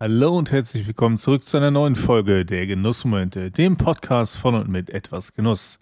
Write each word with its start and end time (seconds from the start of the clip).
Hallo 0.00 0.38
und 0.38 0.52
herzlich 0.52 0.86
willkommen 0.86 1.18
zurück 1.18 1.42
zu 1.42 1.56
einer 1.56 1.72
neuen 1.72 1.96
Folge 1.96 2.44
der 2.44 2.68
Genussmomente, 2.68 3.50
dem 3.50 3.76
Podcast 3.76 4.36
von 4.36 4.54
und 4.54 4.68
mit 4.68 4.90
etwas 4.90 5.34
Genuss. 5.34 5.80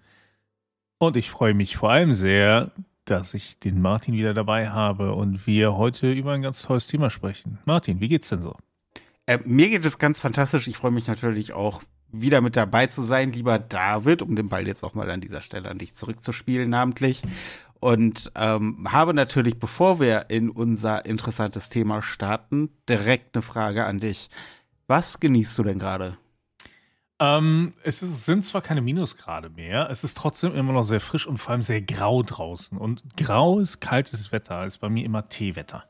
Und 0.96 1.18
ich 1.18 1.28
freue 1.28 1.52
mich 1.52 1.76
vor 1.76 1.90
allem 1.90 2.14
sehr, 2.14 2.70
dass 3.04 3.34
ich 3.34 3.58
den 3.58 3.82
Martin 3.82 4.14
wieder 4.14 4.32
dabei 4.32 4.70
habe 4.70 5.14
und 5.14 5.46
wir 5.46 5.76
heute 5.76 6.10
über 6.10 6.32
ein 6.32 6.40
ganz 6.40 6.62
tolles 6.62 6.86
Thema 6.86 7.10
sprechen. 7.10 7.58
Martin, 7.66 8.00
wie 8.00 8.08
geht's 8.08 8.30
denn 8.30 8.40
so? 8.40 8.56
Äh, 9.26 9.38
mir 9.44 9.68
geht 9.68 9.84
es 9.84 9.98
ganz 9.98 10.18
fantastisch. 10.18 10.66
Ich 10.66 10.78
freue 10.78 10.92
mich 10.92 11.08
natürlich 11.08 11.52
auch 11.52 11.82
wieder 12.10 12.40
mit 12.40 12.56
dabei 12.56 12.86
zu 12.86 13.02
sein, 13.02 13.32
lieber 13.32 13.58
David, 13.58 14.22
um 14.22 14.34
den 14.34 14.48
Ball 14.48 14.66
jetzt 14.66 14.82
auch 14.82 14.94
mal 14.94 15.10
an 15.10 15.20
dieser 15.20 15.42
Stelle 15.42 15.68
an 15.68 15.76
dich 15.76 15.94
zurückzuspielen, 15.94 16.70
namentlich. 16.70 17.20
Und 17.86 18.32
ähm, 18.34 18.88
habe 18.90 19.14
natürlich, 19.14 19.60
bevor 19.60 20.00
wir 20.00 20.28
in 20.28 20.50
unser 20.50 21.06
interessantes 21.06 21.68
Thema 21.68 22.02
starten, 22.02 22.70
direkt 22.88 23.36
eine 23.36 23.42
Frage 23.42 23.84
an 23.84 24.00
dich. 24.00 24.28
Was 24.88 25.20
genießt 25.20 25.56
du 25.56 25.62
denn 25.62 25.78
gerade? 25.78 26.16
Ähm, 27.20 27.74
es 27.84 28.02
ist, 28.02 28.24
sind 28.24 28.44
zwar 28.44 28.60
keine 28.60 28.80
Minusgrade 28.80 29.50
mehr, 29.50 29.88
es 29.88 30.02
ist 30.02 30.16
trotzdem 30.16 30.52
immer 30.56 30.72
noch 30.72 30.82
sehr 30.82 30.98
frisch 30.98 31.28
und 31.28 31.38
vor 31.38 31.52
allem 31.52 31.62
sehr 31.62 31.80
grau 31.80 32.24
draußen. 32.24 32.76
Und 32.76 33.04
graues, 33.16 33.78
kaltes 33.78 34.32
Wetter 34.32 34.66
ist 34.66 34.78
bei 34.78 34.88
mir 34.88 35.04
immer 35.04 35.28
Teewetter. 35.28 35.84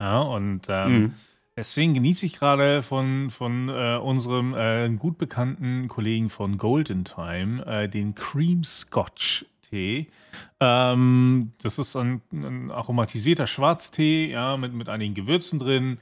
Ja, 0.00 0.22
und 0.22 0.62
ähm, 0.68 0.92
mhm. 0.92 1.14
deswegen 1.56 1.94
genieße 1.94 2.26
ich 2.26 2.40
gerade 2.40 2.82
von, 2.82 3.30
von 3.30 3.68
äh, 3.68 4.00
unserem 4.02 4.52
äh, 4.54 4.88
gut 4.98 5.16
bekannten 5.16 5.86
Kollegen 5.86 6.28
von 6.28 6.58
Golden 6.58 7.04
Time 7.04 7.64
äh, 7.66 7.88
den 7.88 8.16
Cream 8.16 8.64
Scotch 8.64 9.44
Tee. 9.70 10.08
Ähm, 10.58 11.52
das 11.62 11.78
ist 11.78 11.96
ein, 11.96 12.20
ein, 12.32 12.70
aromatisierter 12.70 13.46
Schwarztee, 13.46 14.30
ja, 14.30 14.56
mit, 14.56 14.74
mit 14.74 14.88
einigen 14.88 15.14
Gewürzen 15.14 15.58
drin, 15.58 15.98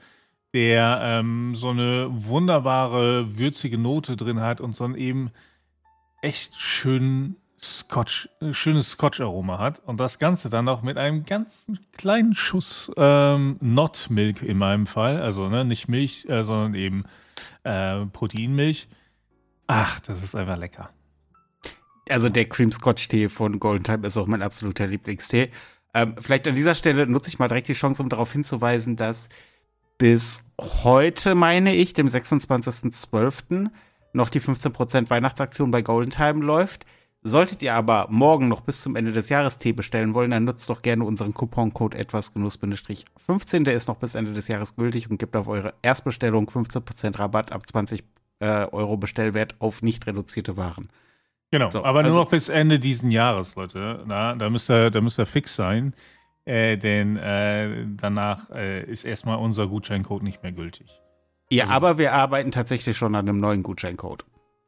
der 0.53 0.99
ähm, 1.03 1.55
so 1.55 1.69
eine 1.69 2.07
wunderbare, 2.09 3.37
würzige 3.37 3.77
Note 3.77 4.17
drin 4.17 4.41
hat 4.41 4.59
und 4.59 4.75
so 4.75 4.83
ein 4.83 4.95
eben 4.95 5.31
echt 6.21 6.55
schön 6.59 7.35
Scotch, 7.61 8.29
äh, 8.41 8.53
schönes 8.53 8.91
Scotch-Aroma 8.91 9.59
hat. 9.59 9.79
Und 9.85 9.99
das 9.99 10.17
Ganze 10.17 10.49
dann 10.49 10.65
noch 10.65 10.81
mit 10.81 10.97
einem 10.97 11.25
ganz 11.25 11.67
kleinen 11.93 12.33
Schuss 12.33 12.91
ähm, 12.97 13.57
Not 13.61 14.07
Milk 14.09 14.41
in 14.41 14.57
meinem 14.57 14.87
Fall. 14.87 15.21
Also 15.21 15.47
ne, 15.49 15.63
nicht 15.63 15.87
Milch, 15.87 16.25
äh, 16.27 16.43
sondern 16.43 16.73
eben 16.73 17.03
äh, 17.63 18.05
Proteinmilch. 18.07 18.87
Ach, 19.67 19.99
das 19.99 20.23
ist 20.23 20.35
einfach 20.35 20.57
lecker 20.57 20.89
also 22.09 22.29
der 22.29 22.47
Cream 22.47 22.71
Scotch 22.71 23.07
Tee 23.07 23.29
von 23.29 23.59
Golden 23.59 23.83
Time 23.83 24.05
ist 24.05 24.17
auch 24.17 24.27
mein 24.27 24.41
absoluter 24.41 24.87
Lieblingstee. 24.87 25.51
Ähm, 25.93 26.15
vielleicht 26.19 26.47
an 26.47 26.55
dieser 26.55 26.75
Stelle 26.75 27.07
nutze 27.07 27.29
ich 27.29 27.39
mal 27.39 27.47
direkt 27.47 27.67
die 27.67 27.73
Chance, 27.73 28.01
um 28.03 28.09
darauf 28.09 28.31
hinzuweisen, 28.31 28.95
dass 28.95 29.29
bis 29.97 30.43
heute, 30.59 31.35
meine 31.35 31.75
ich, 31.75 31.93
dem 31.93 32.07
26.12. 32.07 33.69
noch 34.13 34.29
die 34.29 34.41
15% 34.41 35.09
Weihnachtsaktion 35.09 35.71
bei 35.71 35.81
Golden 35.81 36.11
Time 36.11 36.43
läuft. 36.43 36.85
Solltet 37.21 37.61
ihr 37.61 37.73
aber 37.73 38.07
morgen 38.09 38.47
noch 38.47 38.61
bis 38.61 38.81
zum 38.81 38.95
Ende 38.95 39.11
des 39.11 39.27
Jahres 39.27 39.57
Tee 39.57 39.73
bestellen 39.73 40.13
wollen, 40.13 40.31
dann 40.31 40.45
nutzt 40.45 40.69
doch 40.69 40.81
gerne 40.81 41.03
unseren 41.03 41.33
Couponcode 41.33 41.95
etwasgenuss-15. 41.95 43.63
Der 43.65 43.73
ist 43.73 43.89
noch 43.89 43.97
bis 43.97 44.15
Ende 44.15 44.31
des 44.31 44.47
Jahres 44.47 44.77
gültig 44.77 45.09
und 45.09 45.17
gibt 45.17 45.35
auf 45.35 45.49
eure 45.49 45.73
Erstbestellung 45.81 46.49
15% 46.49 47.19
Rabatt 47.19 47.51
ab 47.51 47.67
20 47.67 48.05
äh, 48.39 48.45
Euro 48.71 48.95
Bestellwert 48.95 49.55
auf 49.59 49.81
nicht 49.81 50.07
reduzierte 50.07 50.55
Waren. 50.55 50.89
Genau, 51.51 51.69
so, 51.69 51.83
aber 51.83 52.03
nur 52.03 52.11
also, 52.11 52.21
noch 52.21 52.29
bis 52.29 52.49
Ende 52.49 52.79
diesen 52.79 53.11
Jahres, 53.11 53.55
Leute. 53.55 54.03
Na, 54.05 54.35
da 54.35 54.49
müsst 54.49 54.69
ihr, 54.69 54.91
da 54.91 55.01
müsst 55.01 55.19
ihr 55.19 55.25
fix 55.25 55.55
sein, 55.55 55.93
äh, 56.45 56.77
denn 56.77 57.17
äh, 57.17 57.85
danach 57.97 58.49
äh, 58.51 58.83
ist 58.83 59.03
erstmal 59.03 59.37
unser 59.37 59.67
Gutscheincode 59.67 60.23
nicht 60.23 60.43
mehr 60.43 60.51
gültig. 60.51 61.01
Ja, 61.49 61.65
also. 61.65 61.75
aber 61.75 61.97
wir 61.97 62.13
arbeiten 62.13 62.51
tatsächlich 62.51 62.97
schon 62.97 63.15
an 63.15 63.27
einem 63.27 63.39
neuen 63.39 63.63
Gutscheincode. 63.63 64.25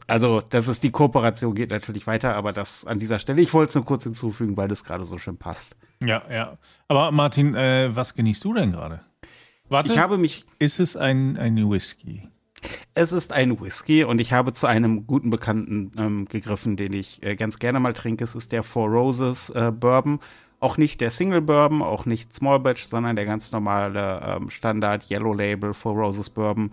Also, 0.08 0.42
das 0.42 0.68
ist 0.68 0.84
die 0.84 0.92
Kooperation 0.92 1.54
geht 1.54 1.70
natürlich 1.70 2.08
weiter, 2.08 2.36
aber 2.36 2.52
das 2.52 2.86
an 2.86 3.00
dieser 3.00 3.20
Stelle, 3.20 3.42
ich 3.42 3.54
wollte 3.54 3.70
es 3.70 3.76
nur 3.76 3.86
kurz 3.86 4.04
hinzufügen, 4.04 4.58
weil 4.58 4.68
das 4.68 4.84
gerade 4.84 5.04
so 5.04 5.20
schön 5.20 5.38
passt. 5.38 5.78
Ja, 6.00 6.24
ja. 6.30 6.58
Aber 6.88 7.12
Martin, 7.12 7.54
äh, 7.56 7.96
was 7.96 8.16
genießt 8.16 8.44
du 8.44 8.54
denn 8.54 8.72
gerade? 8.72 9.02
Warte, 9.70 9.92
ich 9.94 10.00
habe 10.00 10.18
mich. 10.18 10.46
Ist 10.60 10.80
es 10.80 10.98
ein, 10.98 11.38
ein 11.38 11.56
Whisky? 11.70 12.28
Es 12.94 13.12
ist 13.12 13.34
ein 13.34 13.60
Whisky 13.60 14.04
und 14.04 14.20
ich 14.20 14.34
habe 14.34 14.54
zu 14.54 14.68
einem 14.68 15.08
guten 15.08 15.30
Bekannten 15.30 15.92
ähm, 15.98 16.26
gegriffen, 16.26 16.76
den 16.76 16.94
ich 16.94 17.24
äh, 17.24 17.36
ganz 17.36 17.60
gerne 17.60 17.80
mal 17.80 17.94
trinke. 17.94 18.24
Es 18.24 18.36
ist 18.36 18.52
der 18.52 18.64
Four 18.64 18.90
Roses 18.90 19.50
äh, 19.50 19.72
Bourbon. 19.72 20.20
Auch 20.60 20.78
nicht 20.78 21.02
der 21.02 21.10
Single 21.10 21.42
Bourbon, 21.42 21.82
auch 21.82 22.06
nicht 22.06 22.36
Small 22.36 22.60
Batch, 22.60 22.86
sondern 22.86 23.16
der 23.16 23.26
ganz 23.26 23.52
normale 23.52 24.22
ähm, 24.24 24.50
Standard 24.50 25.10
Yellow 25.10 25.34
Label 25.34 25.74
Four 25.74 25.94
Roses 25.94 26.30
Bourbon. 26.30 26.72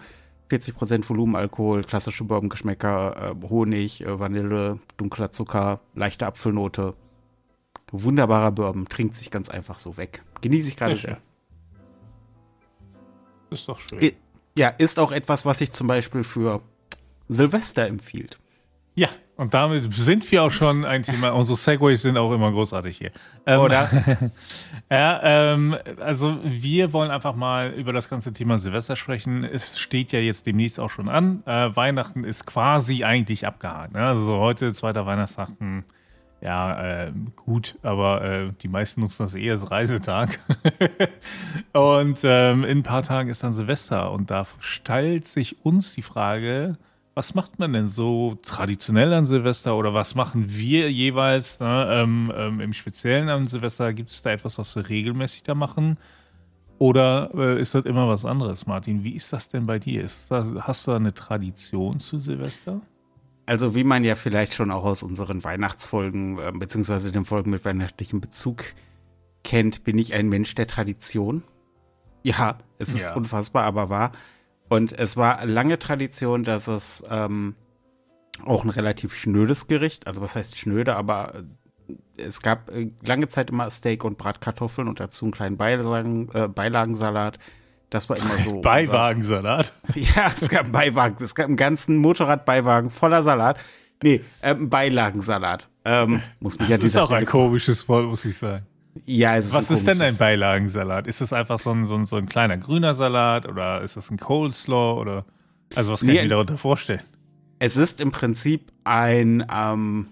40% 0.50 1.08
Volumenalkohol, 1.08 1.84
klassische 1.84 2.24
Bourbon-Geschmäcker, 2.24 3.34
äh, 3.36 3.48
Honig, 3.48 4.00
äh, 4.00 4.18
Vanille, 4.18 4.78
dunkler 4.96 5.30
Zucker, 5.30 5.80
leichte 5.94 6.26
Apfelnote. 6.26 6.94
Wunderbarer 7.92 8.52
Bourbon, 8.52 8.86
trinkt 8.88 9.16
sich 9.16 9.30
ganz 9.30 9.50
einfach 9.50 9.78
so 9.78 9.96
weg. 9.96 10.22
Genieße 10.40 10.68
ich 10.68 10.76
gerade 10.76 10.96
sehr. 10.96 11.18
Ist 13.50 13.68
doch 13.68 13.78
schön. 13.80 14.02
I 14.02 14.14
ja, 14.58 14.68
ist 14.68 14.98
auch 14.98 15.12
etwas, 15.12 15.46
was 15.46 15.60
sich 15.60 15.72
zum 15.72 15.86
Beispiel 15.86 16.24
für 16.24 16.60
Silvester 17.28 17.86
empfiehlt. 17.86 18.38
Ja, 18.94 19.08
und 19.36 19.54
damit 19.54 19.94
sind 19.94 20.30
wir 20.32 20.42
auch 20.42 20.50
schon 20.50 20.84
ein 20.84 21.04
Thema. 21.04 21.30
Unsere 21.34 21.56
Segways 21.56 22.02
sind 22.02 22.18
auch 22.18 22.32
immer 22.32 22.50
großartig 22.50 22.98
hier. 22.98 23.12
Ähm, 23.46 23.60
Oder? 23.60 24.32
ja, 24.90 25.20
ähm, 25.22 25.76
also 26.00 26.38
wir 26.42 26.92
wollen 26.92 27.12
einfach 27.12 27.36
mal 27.36 27.70
über 27.70 27.92
das 27.92 28.08
ganze 28.08 28.32
Thema 28.32 28.58
Silvester 28.58 28.96
sprechen. 28.96 29.44
Es 29.44 29.78
steht 29.78 30.10
ja 30.10 30.18
jetzt 30.18 30.44
demnächst 30.46 30.80
auch 30.80 30.90
schon 30.90 31.08
an. 31.08 31.44
Äh, 31.46 31.76
Weihnachten 31.76 32.24
ist 32.24 32.46
quasi 32.46 33.04
eigentlich 33.04 33.46
abgehakt. 33.46 33.94
Ne? 33.94 34.04
Also 34.04 34.38
heute, 34.38 34.74
zweiter 34.74 35.06
Weihnachtstag, 35.06 35.50
ja, 36.40 37.06
äh, 37.06 37.12
gut, 37.34 37.76
aber 37.82 38.22
äh, 38.22 38.52
die 38.62 38.68
meisten 38.68 39.00
nutzen 39.00 39.24
das 39.24 39.34
eher 39.34 39.54
als 39.54 39.70
Reisetag. 39.70 40.38
und 41.72 42.20
ähm, 42.22 42.64
in 42.64 42.78
ein 42.78 42.82
paar 42.82 43.02
Tagen 43.02 43.28
ist 43.28 43.42
dann 43.42 43.54
Silvester 43.54 44.12
und 44.12 44.30
da 44.30 44.46
stellt 44.60 45.26
sich 45.26 45.64
uns 45.64 45.94
die 45.94 46.02
Frage, 46.02 46.78
was 47.14 47.34
macht 47.34 47.58
man 47.58 47.72
denn 47.72 47.88
so 47.88 48.38
traditionell 48.42 49.12
an 49.12 49.24
Silvester 49.24 49.76
oder 49.76 49.92
was 49.92 50.14
machen 50.14 50.54
wir 50.54 50.92
jeweils 50.92 51.58
ne, 51.58 51.88
ähm, 51.90 52.32
ähm, 52.32 52.60
im 52.60 52.72
Speziellen 52.72 53.28
an 53.28 53.48
Silvester? 53.48 53.92
Gibt 53.92 54.10
es 54.10 54.22
da 54.22 54.30
etwas, 54.30 54.56
was 54.56 54.76
wir 54.76 54.88
regelmäßig 54.88 55.42
da 55.42 55.56
machen? 55.56 55.98
Oder 56.78 57.30
äh, 57.34 57.60
ist 57.60 57.74
das 57.74 57.84
immer 57.86 58.06
was 58.06 58.24
anderes, 58.24 58.66
Martin? 58.66 59.02
Wie 59.02 59.16
ist 59.16 59.32
das 59.32 59.48
denn 59.48 59.66
bei 59.66 59.80
dir? 59.80 60.02
Das, 60.02 60.30
hast 60.60 60.86
du 60.86 60.92
da 60.92 60.96
eine 60.96 61.12
Tradition 61.12 61.98
zu 61.98 62.20
Silvester? 62.20 62.80
Also 63.48 63.74
wie 63.74 63.82
man 63.82 64.04
ja 64.04 64.14
vielleicht 64.14 64.52
schon 64.52 64.70
auch 64.70 64.84
aus 64.84 65.02
unseren 65.02 65.42
Weihnachtsfolgen 65.42 66.38
äh, 66.38 66.52
beziehungsweise 66.54 67.12
den 67.12 67.24
Folgen 67.24 67.50
mit 67.50 67.64
weihnachtlichem 67.64 68.20
Bezug 68.20 68.62
kennt, 69.42 69.84
bin 69.84 69.96
ich 69.96 70.12
ein 70.12 70.28
Mensch 70.28 70.54
der 70.54 70.66
Tradition. 70.66 71.42
Ja, 72.22 72.58
es 72.76 72.92
ist 72.92 73.04
ja. 73.04 73.14
unfassbar, 73.14 73.64
aber 73.64 73.88
wahr. 73.88 74.12
Und 74.68 74.92
es 74.92 75.16
war 75.16 75.46
lange 75.46 75.78
Tradition, 75.78 76.44
dass 76.44 76.68
es 76.68 77.02
ähm, 77.08 77.54
auch 78.44 78.64
ein 78.64 78.70
relativ 78.70 79.14
schnödes 79.14 79.66
Gericht, 79.66 80.06
also 80.06 80.20
was 80.20 80.36
heißt 80.36 80.58
schnöde, 80.58 80.94
aber 80.96 81.34
äh, 81.88 81.94
es 82.18 82.42
gab 82.42 82.70
äh, 82.70 82.90
lange 83.02 83.28
Zeit 83.28 83.48
immer 83.48 83.70
Steak 83.70 84.04
und 84.04 84.18
Bratkartoffeln 84.18 84.88
und 84.88 85.00
dazu 85.00 85.24
einen 85.24 85.32
kleinen 85.32 85.56
Beilagen, 85.56 86.28
äh, 86.34 86.48
Beilagensalat. 86.48 87.38
Das 87.90 88.08
war 88.08 88.16
immer 88.16 88.38
so. 88.38 88.60
Beiwagensalat? 88.60 89.72
Ja, 89.94 90.30
es 90.34 90.48
gab 90.48 90.64
einen 90.64 90.72
Beiwagen. 90.72 91.16
Es 91.22 91.34
gab 91.34 91.46
einen 91.46 91.56
ganzen 91.56 91.96
Motorradbeiwagen 91.96 92.90
voller 92.90 93.22
Salat. 93.22 93.58
Nee, 94.02 94.22
ähm, 94.42 94.68
Beilagensalat. 94.68 95.68
Ähm, 95.84 96.22
muss 96.40 96.58
mich 96.58 96.68
das 96.68 96.80
ja 96.80 96.86
ist 96.86 96.96
auch 96.96 97.06
Stelle 97.06 97.20
ein 97.20 97.26
komisches 97.26 97.88
Wort, 97.88 98.06
muss 98.06 98.24
ich 98.24 98.36
sagen. 98.38 98.66
Ja, 99.06 99.36
es 99.36 99.46
ist 99.46 99.54
Was 99.54 99.70
ist 99.70 99.86
denn 99.86 100.02
ein 100.02 100.16
Beilagensalat? 100.16 101.06
Ist 101.06 101.20
das 101.20 101.32
einfach 101.32 101.58
so 101.58 101.70
ein, 101.70 101.86
so, 101.86 101.94
ein, 101.94 102.06
so 102.06 102.16
ein 102.16 102.28
kleiner 102.28 102.56
grüner 102.58 102.94
Salat 102.94 103.46
oder 103.46 103.82
ist 103.82 103.96
das 103.96 104.10
ein 104.10 104.18
Coleslaw 104.18 105.00
oder 105.00 105.24
also 105.74 105.92
was 105.92 106.00
kann 106.00 106.08
nee, 106.08 106.16
ich 106.16 106.22
mir 106.22 106.28
darunter 106.28 106.58
vorstellen? 106.58 107.02
Es 107.58 107.76
ist 107.76 108.00
im 108.00 108.12
Prinzip 108.12 108.72
ein, 108.84 109.44
ähm, 109.52 110.06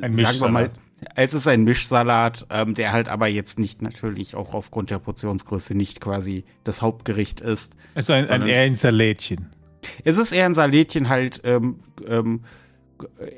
ein 0.00 0.12
sagen 0.14 0.40
wir 0.40 0.48
mal, 0.48 0.70
es 1.14 1.34
ist 1.34 1.46
ein 1.46 1.64
Mischsalat, 1.64 2.46
ähm, 2.50 2.74
der 2.74 2.92
halt 2.92 3.08
aber 3.08 3.28
jetzt 3.28 3.58
nicht 3.58 3.82
natürlich 3.82 4.34
auch 4.34 4.54
aufgrund 4.54 4.90
der 4.90 4.98
Portionsgröße 4.98 5.76
nicht 5.76 6.00
quasi 6.00 6.44
das 6.64 6.82
Hauptgericht 6.82 7.40
ist. 7.40 7.76
Also 7.94 8.12
ein, 8.12 8.28
ein 8.28 8.46
eher 8.46 8.62
ein 8.62 8.74
Salätchen. 8.74 9.50
Es 10.04 10.18
ist 10.18 10.32
eher 10.32 10.46
ein 10.46 10.54
Salätchen 10.54 11.08
halt, 11.08 11.40
ähm, 11.44 11.80
ähm, 12.06 12.40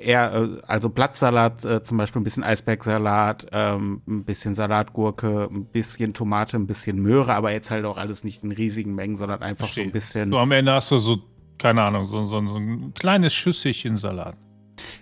eher, 0.00 0.32
äh, 0.34 0.48
also 0.66 0.88
Blattsalat, 0.88 1.64
äh, 1.64 1.82
zum 1.82 1.98
Beispiel 1.98 2.20
ein 2.20 2.24
bisschen 2.24 2.42
Eisbergsalat, 2.42 3.48
ähm, 3.52 4.02
ein 4.08 4.24
bisschen 4.24 4.54
Salatgurke, 4.54 5.48
ein 5.50 5.66
bisschen 5.66 6.14
Tomate, 6.14 6.56
ein 6.56 6.66
bisschen 6.66 6.98
Möhre, 7.00 7.34
aber 7.34 7.52
jetzt 7.52 7.70
halt 7.70 7.84
auch 7.84 7.98
alles 7.98 8.24
nicht 8.24 8.42
in 8.42 8.52
riesigen 8.52 8.94
Mengen, 8.94 9.16
sondern 9.16 9.42
einfach 9.42 9.66
Verstehe. 9.66 9.84
so 9.84 9.88
ein 9.88 9.92
bisschen. 9.92 10.30
So 10.30 10.38
am 10.38 10.52
Ende 10.52 10.72
hast 10.72 10.90
du 10.90 10.98
so, 10.98 11.18
keine 11.58 11.82
Ahnung, 11.82 12.06
so, 12.08 12.24
so, 12.26 12.40
so 12.46 12.56
ein 12.56 12.94
kleines 12.94 13.34
Schüsselchen 13.34 13.98
Salat. 13.98 14.36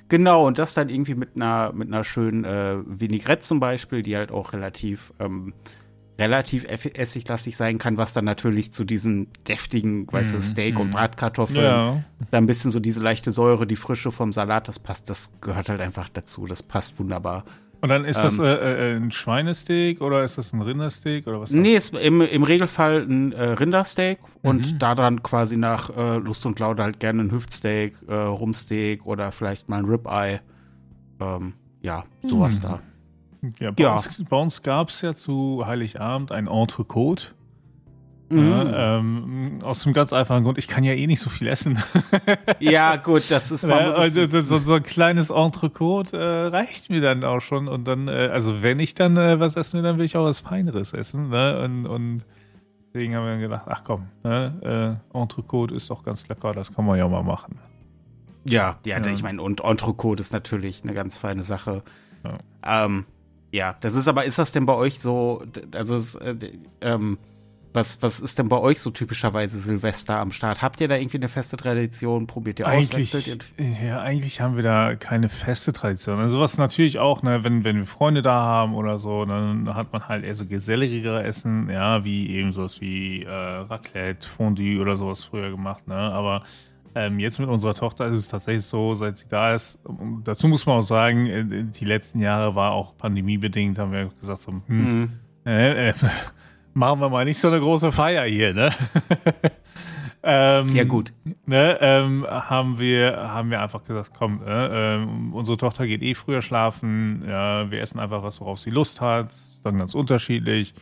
Genau, 0.09 0.47
und 0.47 0.59
das 0.59 0.75
dann 0.75 0.89
irgendwie 0.89 1.15
mit 1.15 1.37
einer, 1.37 1.73
mit 1.73 1.89
einer 1.89 2.05
schönen 2.05 2.45
äh, 2.45 2.77
Vinaigrette 2.87 3.43
zum 3.43 3.61
Beispiel, 3.61 4.03
die 4.03 4.17
halt 4.17 4.31
auch 4.31 4.53
relativ, 4.53 5.13
ähm, 5.19 5.53
relativ 6.19 6.67
essiglastig 6.69 7.57
sein 7.57 7.79
kann, 7.79 7.97
was 7.97 8.13
dann 8.13 8.25
natürlich 8.25 8.73
zu 8.73 8.85
diesen 8.85 9.29
deftigen, 9.47 10.11
weißt 10.11 10.35
du, 10.35 10.41
Steak 10.41 10.75
mm. 10.75 10.81
und 10.81 10.87
mhm. 10.89 10.93
Bratkartoffeln, 10.93 11.65
ja. 11.65 12.05
da 12.31 12.39
ein 12.39 12.47
bisschen 12.47 12.73
so 12.73 12.81
diese 12.81 13.01
leichte 13.01 13.31
Säure, 13.31 13.67
die 13.67 13.77
Frische 13.77 14.11
vom 14.11 14.33
Salat, 14.33 14.67
das 14.67 14.81
passt, 14.81 15.11
das 15.11 15.33
gehört 15.41 15.69
halt 15.69 15.81
einfach 15.81 16.09
dazu, 16.09 16.47
das 16.47 16.63
passt 16.63 16.99
wunderbar. 16.99 17.45
Und 17.81 17.91
dann 17.91 18.05
ist 18.05 18.17
ähm, 18.17 18.23
das 18.25 18.39
äh, 18.39 18.93
äh, 18.93 18.97
ein 18.97 19.13
Schweinesteak 19.13 20.01
oder 20.01 20.25
ist 20.25 20.37
das 20.37 20.53
ein 20.53 20.61
Rindersteak 20.63 21.27
oder 21.27 21.41
was? 21.41 21.51
Nee, 21.51 21.77
ist 21.77 21.95
im, 21.95 22.21
im 22.21 22.43
Regelfall 22.43 23.03
ein 23.03 23.33
äh, 23.33 23.51
Rindersteak 23.51 24.19
mhm. 24.43 24.51
und 24.51 24.83
daran 24.83 25.23
quasi 25.23 25.57
nach 25.57 25.97
äh, 25.97 26.17
Lust 26.17 26.45
und 26.45 26.59
Laune 26.59 26.83
halt 26.83 26.99
gerne 26.99 27.23
ein 27.23 27.31
Hüftsteak, 27.31 27.95
äh, 28.09 28.15
Rumsteak 28.15 29.07
oder 29.07 29.31
vielleicht 29.31 29.69
mal 29.69 29.79
ein 29.79 29.85
Ribeye. 29.85 30.41
Ähm, 31.21 31.55
ja, 31.81 32.03
sowas 32.23 32.59
mhm. 32.59 32.63
da. 32.63 32.81
Ja, 33.61 33.71
bei 33.71 33.83
ja. 33.83 33.97
uns, 33.97 34.21
uns 34.29 34.63
gab 34.63 34.89
es 34.89 35.01
ja 35.01 35.15
zu 35.15 35.63
Heiligabend 35.65 36.33
ein 36.33 36.49
Entrecote. 36.49 37.29
Mhm. 38.31 38.51
Ja, 38.51 38.99
ähm, 38.99 39.59
aus 39.63 39.83
dem 39.83 39.95
ganz 39.95 40.13
einfachen 40.13 40.45
Grund, 40.45 40.59
ich 40.59 40.69
kann 40.69 40.85
ja 40.85 40.93
eh 40.93 41.07
nicht 41.07 41.21
so 41.21 41.31
viel 41.31 41.47
essen. 41.47 41.83
ja, 42.59 42.97
gut, 42.97 43.31
das 43.31 43.51
ist 43.51 43.67
mal. 43.67 43.91
also, 43.91 44.27
so, 44.27 44.59
so, 44.59 44.75
ein 44.75 44.83
kleines 44.83 45.31
Entrecote 45.31 46.17
äh, 46.17 46.47
reicht 46.49 46.91
mir 46.91 47.01
dann 47.01 47.25
auch 47.25 47.41
schon. 47.41 47.69
Und 47.69 47.85
dann, 47.85 48.09
äh, 48.09 48.29
also 48.33 48.63
wenn 48.63 48.81
ich 48.81 48.95
dann 48.95 49.17
äh, 49.17 49.41
was 49.41 49.57
essen 49.57 49.79
will, 49.79 49.83
dann 49.83 49.99
will 49.99 50.05
ich 50.05 50.17
auch 50.17 50.25
was 50.25 50.41
Feineres 50.41 50.93
essen. 50.93 51.31
Ne? 51.31 51.63
Und, 51.65 51.87
und 51.87 52.25
deswegen 52.93 53.15
haben 53.15 53.25
wir 53.25 53.33
dann 53.33 53.41
gedacht, 53.41 53.63
ach 53.67 53.83
komm, 53.85 54.09
ne? 54.23 55.01
Äh, 55.15 55.19
Entrecote 55.19 55.75
ist 55.75 55.89
doch 55.89 56.03
ganz 56.03 56.29
lecker, 56.29 56.53
das 56.53 56.75
kann 56.75 56.85
man 56.85 56.99
ja 56.99 57.09
mal 57.09 57.23
machen. 57.23 57.59
Ja, 58.45 58.79
ja, 58.85 59.01
ja. 59.01 59.11
ich 59.11 59.23
meine, 59.23 59.41
und 59.41 59.63
Entrecote 59.65 60.21
ist 60.21 60.33
natürlich 60.33 60.83
eine 60.83 60.93
ganz 60.93 61.17
feine 61.17 61.45
Sache. 61.45 61.83
Ja. 62.25 62.85
Ähm, 62.85 63.07
ja, 63.53 63.75
das 63.81 63.95
ist 63.95 64.07
aber, 64.07 64.25
ist 64.25 64.39
das 64.39 64.53
denn 64.53 64.67
bei 64.67 64.75
euch 64.75 65.01
so, 65.01 65.43
also 65.75 65.97
es, 65.97 66.15
äh, 66.17 66.37
ähm, 66.83 67.19
was, 67.79 68.03
was 68.03 68.21
ist 68.21 68.39
denn 68.39 68.49
bei 68.49 68.59
euch 68.59 68.81
so 68.81 68.91
typischerweise 68.91 69.59
Silvester 69.59 70.19
am 70.19 70.33
Start? 70.33 70.63
Habt 70.63 70.81
ihr 70.81 70.89
da 70.89 70.97
irgendwie 70.97 71.19
eine 71.19 71.29
feste 71.29 71.57
Tradition? 71.57 72.27
Probiert 72.27 72.59
ihr 72.59 72.67
eigentlich, 72.67 73.15
aus? 73.15 73.29
Ja, 73.83 74.01
eigentlich 74.01 74.41
haben 74.41 74.57
wir 74.57 74.65
da 74.65 74.97
keine 74.97 75.29
feste 75.29 75.73
Tradition. 75.73 76.19
Also 76.19 76.37
sowas 76.37 76.59
natürlich 76.59 76.99
auch, 76.99 77.23
ne, 77.23 77.45
wenn, 77.45 77.63
wenn 77.63 77.77
wir 77.77 77.87
Freunde 77.87 78.23
da 78.23 78.43
haben 78.43 78.75
oder 78.75 78.99
so, 78.99 79.25
dann 79.25 79.73
hat 79.75 79.93
man 79.93 80.09
halt 80.09 80.25
eher 80.25 80.35
so 80.35 80.45
geselligere 80.45 81.23
Essen, 81.23 81.71
ja, 81.71 82.05
wie 82.05 82.29
eben 82.31 82.53
sowas 82.53 82.81
wie 82.81 83.23
äh, 83.23 83.31
Raclette, 83.31 84.29
Fondue 84.29 84.81
oder 84.81 84.97
sowas 84.97 85.25
früher 85.25 85.51
gemacht, 85.51 85.87
ne? 85.87 85.95
Aber 85.95 86.43
ähm, 86.95 87.21
jetzt 87.21 87.39
mit 87.39 87.49
unserer 87.49 87.75
Tochter 87.75 88.07
ist 88.07 88.19
es 88.19 88.29
tatsächlich 88.29 88.65
so, 88.65 88.95
seit 88.95 89.19
sie 89.19 89.29
da 89.29 89.55
ist. 89.55 89.79
Dazu 90.25 90.49
muss 90.49 90.67
man 90.67 90.79
auch 90.79 90.83
sagen, 90.83 91.27
äh, 91.27 91.65
die 91.65 91.85
letzten 91.85 92.21
Jahre 92.21 92.57
war 92.57 92.73
auch 92.73 92.97
pandemiebedingt, 92.99 93.79
haben 93.79 93.93
wir 93.93 94.11
gesagt, 94.21 94.43
so, 94.43 94.53
hm, 94.53 94.63
mhm. 94.67 95.11
äh, 95.47 95.91
äh, 95.91 95.95
machen 96.79 97.01
wir 97.01 97.09
mal 97.09 97.25
nicht 97.25 97.39
so 97.39 97.49
eine 97.49 97.61
große 97.61 97.93
Feier 97.93 98.25
hier, 98.25 98.55
ne? 98.55 98.73
ähm, 100.23 100.69
ja, 100.69 100.85
gut. 100.85 101.13
Ne, 101.45 101.77
ähm, 101.81 102.27
haben, 102.29 102.79
wir, 102.79 103.17
haben 103.17 103.51
wir 103.51 103.61
einfach 103.61 103.85
gesagt, 103.85 104.13
komm, 104.17 104.41
ne, 104.45 104.71
ähm, 104.73 105.35
unsere 105.35 105.57
Tochter 105.57 105.87
geht 105.87 106.03
eh 106.03 106.15
früher 106.15 106.41
schlafen, 106.41 107.25
ja, 107.29 107.71
wir 107.71 107.81
essen 107.81 107.99
einfach 107.99 108.23
was, 108.23 108.41
worauf 108.41 108.61
sie 108.61 108.71
Lust 108.71 109.01
hat, 109.01 109.33
das 109.33 109.41
ist 109.41 109.61
dann 109.65 109.79
ganz 109.79 109.95
unterschiedlich. 109.95 110.73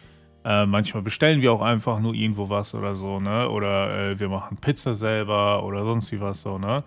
Äh, 0.44 0.66
manchmal 0.66 1.02
bestellen 1.02 1.40
wir 1.40 1.52
auch 1.52 1.62
einfach 1.62 1.98
nur 1.98 2.14
irgendwo 2.14 2.48
was 2.48 2.72
oder 2.75 2.94
so, 2.94 3.19
ne? 3.19 3.48
Oder 3.50 4.10
äh, 4.10 4.20
wir 4.20 4.28
machen 4.28 4.58
Pizza 4.58 4.94
selber 4.94 5.64
oder 5.64 5.84
sonst 5.84 6.12
wie 6.12 6.20
was 6.20 6.40
so, 6.43 6.58
ne? 6.58 6.84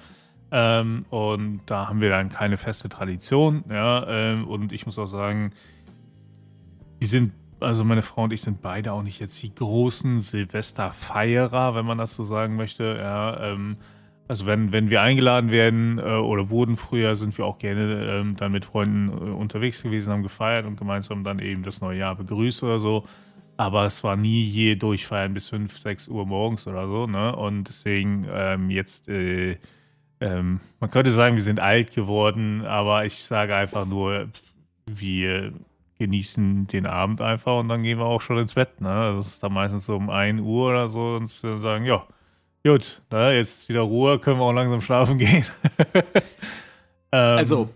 Ähm, 0.51 1.05
und 1.09 1.61
da 1.65 1.89
haben 1.89 1.99
wir 1.99 2.09
dann 2.09 2.29
keine 2.29 2.57
feste 2.57 2.87
Tradition, 2.87 3.65
ja. 3.69 4.07
Ähm, 4.07 4.47
und 4.47 4.71
ich 4.71 4.85
muss 4.85 4.97
auch 4.97 5.07
sagen, 5.07 5.51
die 7.01 7.05
sind, 7.05 7.33
also 7.59 7.83
meine 7.83 8.01
Frau 8.01 8.23
und 8.23 8.33
ich 8.33 8.41
sind 8.41 8.61
beide 8.61 8.93
auch 8.93 9.03
nicht 9.03 9.19
jetzt 9.19 9.41
die 9.41 9.53
großen 9.53 10.21
Silvesterfeierer, 10.21 11.75
wenn 11.75 11.85
man 11.85 11.97
das 11.97 12.15
so 12.15 12.23
sagen 12.23 12.55
möchte, 12.55 12.97
ja. 12.99 13.51
Ähm, 13.51 13.77
also 14.29 14.45
wenn, 14.45 14.71
wenn 14.71 14.91
wir 14.91 15.01
eingeladen 15.01 15.49
werden 15.49 15.97
äh, 15.97 16.03
oder 16.03 16.51
wurden 16.51 16.77
früher, 16.77 17.15
sind 17.15 17.35
wir 17.39 17.45
auch 17.45 17.57
gerne 17.57 18.05
ähm, 18.05 18.35
dann 18.37 18.51
mit 18.51 18.65
Freunden 18.65 19.09
äh, 19.09 19.31
unterwegs 19.31 19.81
gewesen, 19.81 20.13
haben 20.13 20.21
gefeiert 20.21 20.67
und 20.67 20.77
gemeinsam 20.77 21.23
dann 21.23 21.39
eben 21.39 21.63
das 21.63 21.81
neue 21.81 21.97
Jahr 21.97 22.15
begrüßt 22.15 22.61
oder 22.61 22.77
so. 22.77 23.05
Aber 23.57 23.87
es 23.87 24.03
war 24.03 24.15
nie 24.15 24.43
je 24.43 24.75
durchfeiern 24.75 25.33
bis 25.33 25.49
5, 25.49 25.77
6 25.79 26.07
Uhr 26.09 26.27
morgens 26.27 26.67
oder 26.67 26.87
so, 26.87 27.07
ne? 27.07 27.35
Und 27.35 27.69
deswegen 27.69 28.27
ähm, 28.31 28.69
jetzt, 28.69 29.09
äh, 29.09 29.57
ähm, 30.21 30.59
man 30.79 30.91
könnte 30.91 31.11
sagen, 31.11 31.35
wir 31.35 31.43
sind 31.43 31.59
alt 31.59 31.93
geworden, 31.95 32.63
aber 32.65 33.05
ich 33.05 33.23
sage 33.23 33.55
einfach 33.55 33.87
nur, 33.87 34.29
wir 34.85 35.53
genießen 35.99 36.67
den 36.67 36.87
Abend 36.87 37.21
einfach 37.21 37.59
und 37.59 37.69
dann 37.69 37.83
gehen 37.83 37.99
wir 37.99 38.05
auch 38.05 38.21
schon 38.21 38.39
ins 38.39 38.53
Bett, 38.53 38.81
ne? 38.81 38.89
Also 38.89 39.19
es 39.19 39.27
ist 39.27 39.43
dann 39.43 39.53
meistens 39.53 39.85
so 39.85 39.95
um 39.95 40.09
1 40.09 40.41
Uhr 40.41 40.69
oder 40.69 40.89
so 40.89 41.15
und 41.15 41.29
sagen, 41.61 41.85
ja, 41.85 42.05
gut, 42.63 43.01
ne, 43.11 43.35
jetzt 43.35 43.69
wieder 43.69 43.81
Ruhe, 43.81 44.17
können 44.17 44.39
wir 44.39 44.45
auch 44.45 44.53
langsam 44.53 44.81
schlafen 44.81 45.17
gehen. 45.19 45.45
ähm, 45.93 47.37
also, 47.37 47.69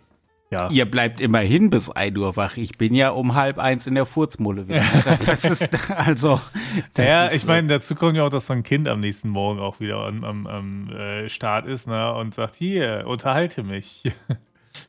ja. 0.54 0.70
Ihr 0.70 0.86
bleibt 0.86 1.20
immerhin 1.20 1.72
bis 1.72 1.90
1 1.90 2.16
Uhr 2.16 2.36
wach. 2.36 2.58
Ich 2.58 2.78
bin 2.78 2.94
ja 2.94 3.10
um 3.10 3.34
halb 3.34 3.58
eins 3.58 3.88
in 3.88 3.96
der 3.96 4.06
Furzmulle 4.06 4.68
wieder. 4.68 4.84
Das 5.26 5.46
ist 5.46 5.90
also. 5.90 6.40
Das 6.94 7.06
ja, 7.08 7.26
ist, 7.26 7.38
ich 7.38 7.46
meine, 7.46 7.68
dazu 7.68 7.96
kommt 7.96 8.16
ja 8.16 8.24
auch, 8.24 8.30
dass 8.30 8.46
so 8.46 8.54
ein 8.54 8.62
Kind 8.62 8.88
am 8.88 9.00
nächsten 9.00 9.30
Morgen 9.30 9.60
auch 9.60 9.80
wieder 9.80 10.06
am, 10.06 10.24
am, 10.24 10.46
am 10.46 10.90
äh, 10.92 11.28
Start 11.28 11.66
ist 11.66 11.88
ne, 11.88 12.14
und 12.14 12.36
sagt: 12.36 12.56
Hier, 12.56 13.06
unterhalte 13.08 13.64
mich. 13.64 14.04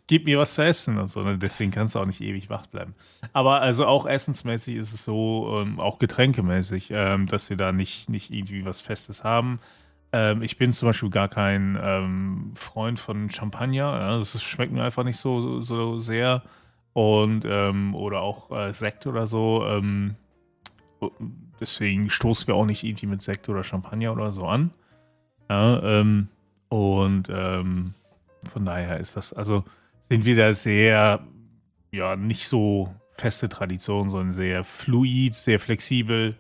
Gib 0.06 0.24
mir 0.24 0.38
was 0.38 0.54
zu 0.54 0.62
essen 0.62 0.98
und 0.98 1.08
so. 1.08 1.22
Ne? 1.22 1.38
Deswegen 1.38 1.70
kannst 1.70 1.94
du 1.94 1.98
auch 1.98 2.06
nicht 2.06 2.20
ewig 2.20 2.50
wach 2.50 2.66
bleiben. 2.66 2.94
Aber 3.32 3.60
also 3.60 3.86
auch 3.86 4.06
essensmäßig 4.06 4.76
ist 4.76 4.92
es 4.92 5.04
so, 5.04 5.60
ähm, 5.60 5.80
auch 5.80 5.98
getränkemäßig, 5.98 6.90
ähm, 6.90 7.26
dass 7.26 7.50
wir 7.50 7.56
da 7.56 7.72
nicht, 7.72 8.08
nicht 8.08 8.30
irgendwie 8.30 8.64
was 8.64 8.80
Festes 8.80 9.24
haben. 9.24 9.60
Ähm, 10.12 10.42
ich 10.42 10.58
bin 10.58 10.72
zum 10.72 10.88
Beispiel 10.88 11.10
gar 11.10 11.28
kein 11.28 11.78
ähm, 11.80 12.52
Freund 12.54 12.98
von 12.98 13.30
Champagner. 13.30 13.98
Ja, 13.98 14.18
das 14.18 14.42
schmeckt 14.42 14.72
mir 14.72 14.84
einfach 14.84 15.04
nicht 15.04 15.18
so, 15.18 15.60
so 15.62 15.98
sehr. 15.98 16.42
Und, 16.92 17.44
ähm, 17.46 17.94
oder 17.94 18.20
auch 18.20 18.50
äh, 18.50 18.72
Sekt 18.72 19.06
oder 19.06 19.26
so. 19.26 19.66
Ähm, 19.66 20.16
deswegen 21.60 22.08
stoßen 22.08 22.46
wir 22.46 22.54
auch 22.54 22.66
nicht 22.66 22.84
irgendwie 22.84 23.06
mit 23.06 23.22
Sekt 23.22 23.48
oder 23.48 23.64
Champagner 23.64 24.12
oder 24.12 24.32
so 24.32 24.46
an. 24.46 24.70
Ja, 25.50 26.02
und 26.74 27.28
ähm, 27.28 27.94
von 28.48 28.64
daher 28.64 28.98
ist 29.00 29.16
das, 29.16 29.32
also 29.32 29.64
sind 30.08 30.24
wir 30.24 30.36
da 30.36 30.54
sehr, 30.54 31.20
ja, 31.90 32.16
nicht 32.16 32.48
so 32.48 32.94
feste 33.16 33.48
Tradition, 33.48 34.10
sondern 34.10 34.34
sehr 34.34 34.64
fluid, 34.64 35.34
sehr 35.34 35.60
flexibel 35.60 36.36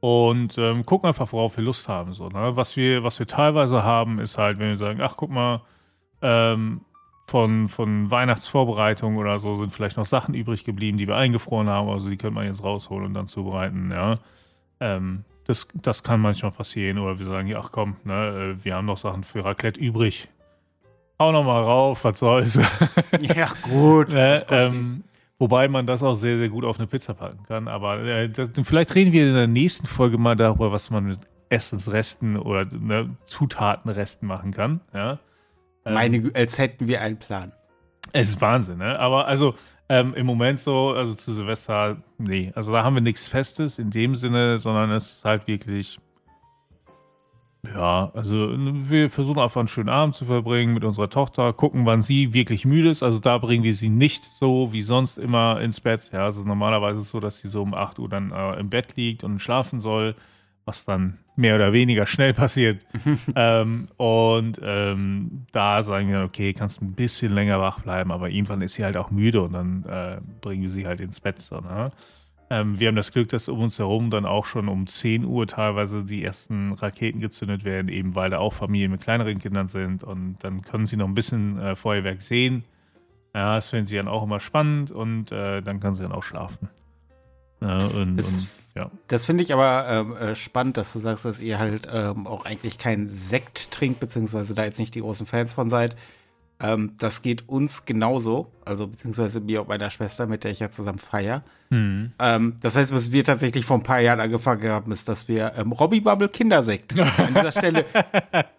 und 0.00 0.56
ähm, 0.58 0.86
gucken 0.86 1.08
einfach, 1.08 1.32
worauf 1.32 1.56
wir 1.56 1.64
Lust 1.64 1.88
haben. 1.88 2.14
So, 2.14 2.28
ne? 2.28 2.56
was, 2.56 2.76
wir, 2.76 3.04
was 3.04 3.18
wir 3.18 3.26
teilweise 3.26 3.82
haben, 3.82 4.18
ist 4.20 4.38
halt, 4.38 4.58
wenn 4.58 4.70
wir 4.70 4.76
sagen, 4.76 5.00
ach 5.02 5.16
guck 5.16 5.30
mal, 5.30 5.62
ähm, 6.22 6.82
von, 7.26 7.68
von 7.68 8.10
Weihnachtsvorbereitungen 8.10 9.18
oder 9.18 9.38
so 9.38 9.56
sind 9.56 9.74
vielleicht 9.74 9.98
noch 9.98 10.06
Sachen 10.06 10.34
übrig 10.34 10.64
geblieben, 10.64 10.96
die 10.96 11.06
wir 11.06 11.16
eingefroren 11.16 11.68
haben, 11.68 11.90
also 11.90 12.08
die 12.08 12.16
könnte 12.16 12.34
man 12.34 12.46
jetzt 12.46 12.64
rausholen 12.64 13.04
und 13.04 13.14
dann 13.14 13.26
zubereiten, 13.26 13.90
ja. 13.90 14.18
Ähm, 14.80 15.24
das, 15.48 15.66
das 15.74 16.02
kann 16.02 16.20
manchmal 16.20 16.52
passieren. 16.52 16.98
Oder 16.98 17.18
wir 17.18 17.26
sagen, 17.26 17.48
ja, 17.48 17.58
ach 17.58 17.72
komm, 17.72 17.96
ne, 18.04 18.56
äh, 18.60 18.64
wir 18.64 18.76
haben 18.76 18.86
noch 18.86 18.98
Sachen 18.98 19.24
für 19.24 19.44
Raclette 19.44 19.80
übrig. 19.80 20.28
Hau 21.18 21.32
noch 21.32 21.44
mal 21.44 21.62
rauf, 21.62 22.04
was 22.04 22.18
soll's. 22.18 22.54
ja, 23.20 23.48
gut. 23.62 24.10
ne, 24.10 24.40
ähm, 24.50 25.04
Wobei 25.40 25.68
man 25.68 25.86
das 25.86 26.02
auch 26.02 26.16
sehr, 26.16 26.38
sehr 26.38 26.48
gut 26.48 26.64
auf 26.64 26.78
eine 26.78 26.88
Pizza 26.88 27.14
packen 27.14 27.44
kann. 27.46 27.68
Aber 27.68 28.02
äh, 28.02 28.28
das, 28.28 28.50
vielleicht 28.64 28.94
reden 28.94 29.12
wir 29.12 29.26
in 29.26 29.34
der 29.34 29.46
nächsten 29.46 29.86
Folge 29.86 30.18
mal 30.18 30.34
darüber, 30.34 30.72
was 30.72 30.90
man 30.90 31.04
mit 31.04 31.20
Essensresten 31.48 32.36
oder 32.36 32.64
ne, 32.64 33.16
Zutatenresten 33.26 34.26
machen 34.26 34.52
kann. 34.52 34.80
Ja? 34.92 35.18
Ähm, 35.84 35.94
Meine, 35.94 36.30
als 36.34 36.58
hätten 36.58 36.88
wir 36.88 37.00
einen 37.00 37.18
Plan. 37.18 37.52
Es 38.12 38.30
ist 38.30 38.40
Wahnsinn, 38.40 38.78
ne? 38.78 38.98
Aber 38.98 39.26
also 39.26 39.54
ähm, 39.88 40.14
im 40.14 40.26
Moment 40.26 40.60
so, 40.60 40.90
also 40.90 41.14
zu 41.14 41.34
Silvester, 41.34 41.98
nee, 42.18 42.52
also 42.54 42.72
da 42.72 42.82
haben 42.82 42.94
wir 42.94 43.00
nichts 43.02 43.28
Festes 43.28 43.78
in 43.78 43.90
dem 43.90 44.14
Sinne, 44.14 44.58
sondern 44.58 44.90
es 44.90 45.12
ist 45.16 45.24
halt 45.24 45.46
wirklich 45.46 45.98
ja, 47.64 48.10
also 48.14 48.52
wir 48.56 49.10
versuchen 49.10 49.40
einfach 49.40 49.60
einen 49.60 49.68
schönen 49.68 49.88
Abend 49.88 50.14
zu 50.14 50.24
verbringen 50.24 50.74
mit 50.74 50.84
unserer 50.84 51.10
Tochter, 51.10 51.52
gucken, 51.52 51.86
wann 51.86 52.02
sie 52.02 52.32
wirklich 52.32 52.64
müde 52.64 52.90
ist. 52.90 53.02
Also 53.02 53.18
da 53.18 53.38
bringen 53.38 53.64
wir 53.64 53.74
sie 53.74 53.88
nicht 53.88 54.24
so 54.24 54.72
wie 54.72 54.82
sonst 54.82 55.18
immer 55.18 55.60
ins 55.60 55.80
Bett. 55.80 56.08
Ja, 56.12 56.24
also 56.24 56.42
normalerweise 56.44 56.98
ist 56.98 57.06
es 57.06 57.10
so, 57.10 57.20
dass 57.20 57.38
sie 57.38 57.48
so 57.48 57.62
um 57.62 57.74
8 57.74 57.98
Uhr 57.98 58.08
dann 58.08 58.30
äh, 58.30 58.60
im 58.60 58.70
Bett 58.70 58.96
liegt 58.96 59.24
und 59.24 59.40
schlafen 59.40 59.80
soll, 59.80 60.14
was 60.66 60.84
dann 60.84 61.18
mehr 61.34 61.56
oder 61.56 61.72
weniger 61.72 62.06
schnell 62.06 62.32
passiert. 62.34 62.86
ähm, 63.34 63.88
und 63.96 64.60
ähm, 64.62 65.46
da 65.50 65.82
sagen 65.82 66.10
wir, 66.10 66.22
okay, 66.22 66.52
kannst 66.54 66.80
ein 66.80 66.92
bisschen 66.92 67.34
länger 67.34 67.60
wach 67.60 67.80
bleiben, 67.80 68.12
aber 68.12 68.30
irgendwann 68.30 68.62
ist 68.62 68.74
sie 68.74 68.84
halt 68.84 68.96
auch 68.96 69.10
müde 69.10 69.42
und 69.42 69.52
dann 69.52 69.84
äh, 69.84 70.20
bringen 70.40 70.62
wir 70.62 70.70
sie 70.70 70.86
halt 70.86 71.00
ins 71.00 71.18
Bett. 71.18 71.40
So, 71.40 71.56
ne? 71.60 71.90
Ähm, 72.50 72.80
wir 72.80 72.88
haben 72.88 72.96
das 72.96 73.12
Glück, 73.12 73.28
dass 73.28 73.48
um 73.48 73.60
uns 73.60 73.78
herum 73.78 74.10
dann 74.10 74.24
auch 74.24 74.46
schon 74.46 74.68
um 74.68 74.86
10 74.86 75.24
Uhr 75.24 75.46
teilweise 75.46 76.04
die 76.04 76.24
ersten 76.24 76.72
Raketen 76.72 77.20
gezündet 77.20 77.64
werden, 77.64 77.88
eben 77.88 78.14
weil 78.14 78.30
da 78.30 78.38
auch 78.38 78.54
Familien 78.54 78.90
mit 78.90 79.02
kleineren 79.02 79.38
Kindern 79.38 79.68
sind 79.68 80.02
und 80.02 80.38
dann 80.40 80.62
können 80.62 80.86
sie 80.86 80.96
noch 80.96 81.06
ein 81.06 81.14
bisschen 81.14 81.58
äh, 81.60 81.76
Feuerwerk 81.76 82.22
sehen. 82.22 82.64
Ja, 83.34 83.56
das 83.56 83.68
finden 83.68 83.86
sie 83.86 83.96
dann 83.96 84.08
auch 84.08 84.22
immer 84.22 84.40
spannend 84.40 84.90
und 84.90 85.30
äh, 85.30 85.60
dann 85.60 85.80
können 85.80 85.96
sie 85.96 86.02
dann 86.02 86.12
auch 86.12 86.22
schlafen. 86.22 86.70
Ja, 87.60 87.78
und, 87.78 88.18
und, 88.18 88.48
ja. 88.74 88.90
Das 89.08 89.26
finde 89.26 89.42
ich 89.42 89.52
aber 89.52 89.86
ähm, 89.88 90.16
äh, 90.16 90.34
spannend, 90.34 90.76
dass 90.76 90.92
du 90.92 91.00
sagst, 91.00 91.24
dass 91.24 91.40
ihr 91.40 91.58
halt 91.58 91.88
ähm, 91.90 92.26
auch 92.26 92.44
eigentlich 92.46 92.78
keinen 92.78 93.08
Sekt 93.08 93.72
trinkt, 93.72 94.00
beziehungsweise 94.00 94.54
da 94.54 94.64
jetzt 94.64 94.78
nicht 94.78 94.94
die 94.94 95.00
großen 95.00 95.26
Fans 95.26 95.52
von 95.52 95.68
seid. 95.68 95.96
Ähm, 96.60 96.94
das 96.98 97.22
geht 97.22 97.48
uns 97.48 97.84
genauso, 97.84 98.52
also 98.64 98.88
beziehungsweise 98.88 99.40
mir 99.40 99.60
und 99.60 99.68
meiner 99.68 99.90
Schwester, 99.90 100.26
mit 100.26 100.42
der 100.42 100.50
ich 100.50 100.58
ja 100.58 100.70
zusammen 100.70 100.98
feier. 100.98 101.44
Hm. 101.70 102.12
Ähm, 102.18 102.56
das 102.60 102.76
heißt, 102.76 102.92
was 102.92 103.12
wir 103.12 103.22
tatsächlich 103.22 103.64
vor 103.64 103.76
ein 103.76 103.84
paar 103.84 104.00
Jahren 104.00 104.18
angefangen 104.18 104.68
haben, 104.68 104.90
ist, 104.90 105.08
dass 105.08 105.28
wir 105.28 105.52
ähm, 105.56 105.70
Robbie 105.70 106.00
Bubble 106.00 106.28
Kindersekt 106.28 106.98
an 107.18 107.34
dieser 107.34 107.52
Stelle 107.52 107.84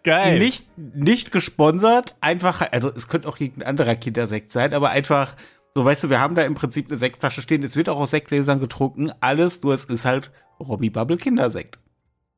Geil. 0.03 0.39
nicht, 0.39 0.65
nicht 0.77 1.34
gesponsert, 1.34 2.15
einfach, 2.22 2.62
also 2.72 2.89
es 2.89 3.10
könnte 3.10 3.27
auch 3.27 3.38
irgendein 3.38 3.68
anderer 3.68 3.96
Kindersekt 3.96 4.51
sein, 4.51 4.74
aber 4.74 4.91
einfach, 4.91 5.36
so 5.75 5.84
weißt 5.84 6.06
du, 6.06 6.10
wir 6.10 6.22
haben 6.22 6.36
da 6.36 6.44
im 6.44 6.56
Prinzip 6.56 6.88
eine 6.88 6.98
Sektflasche 6.98 7.41
stehen, 7.41 7.63
es 7.63 7.75
wird 7.75 7.89
auch 7.89 8.00
aus 8.00 8.12
Sektgläsern 8.12 8.62
getrunken, 8.62 9.12
alles, 9.20 9.62
nur 9.62 9.74
es 9.74 9.84
ist 9.86 10.06
halt 10.06 10.32
Robbie 10.58 10.89
Bubble 10.89 11.18
Kindersekt. 11.18 11.79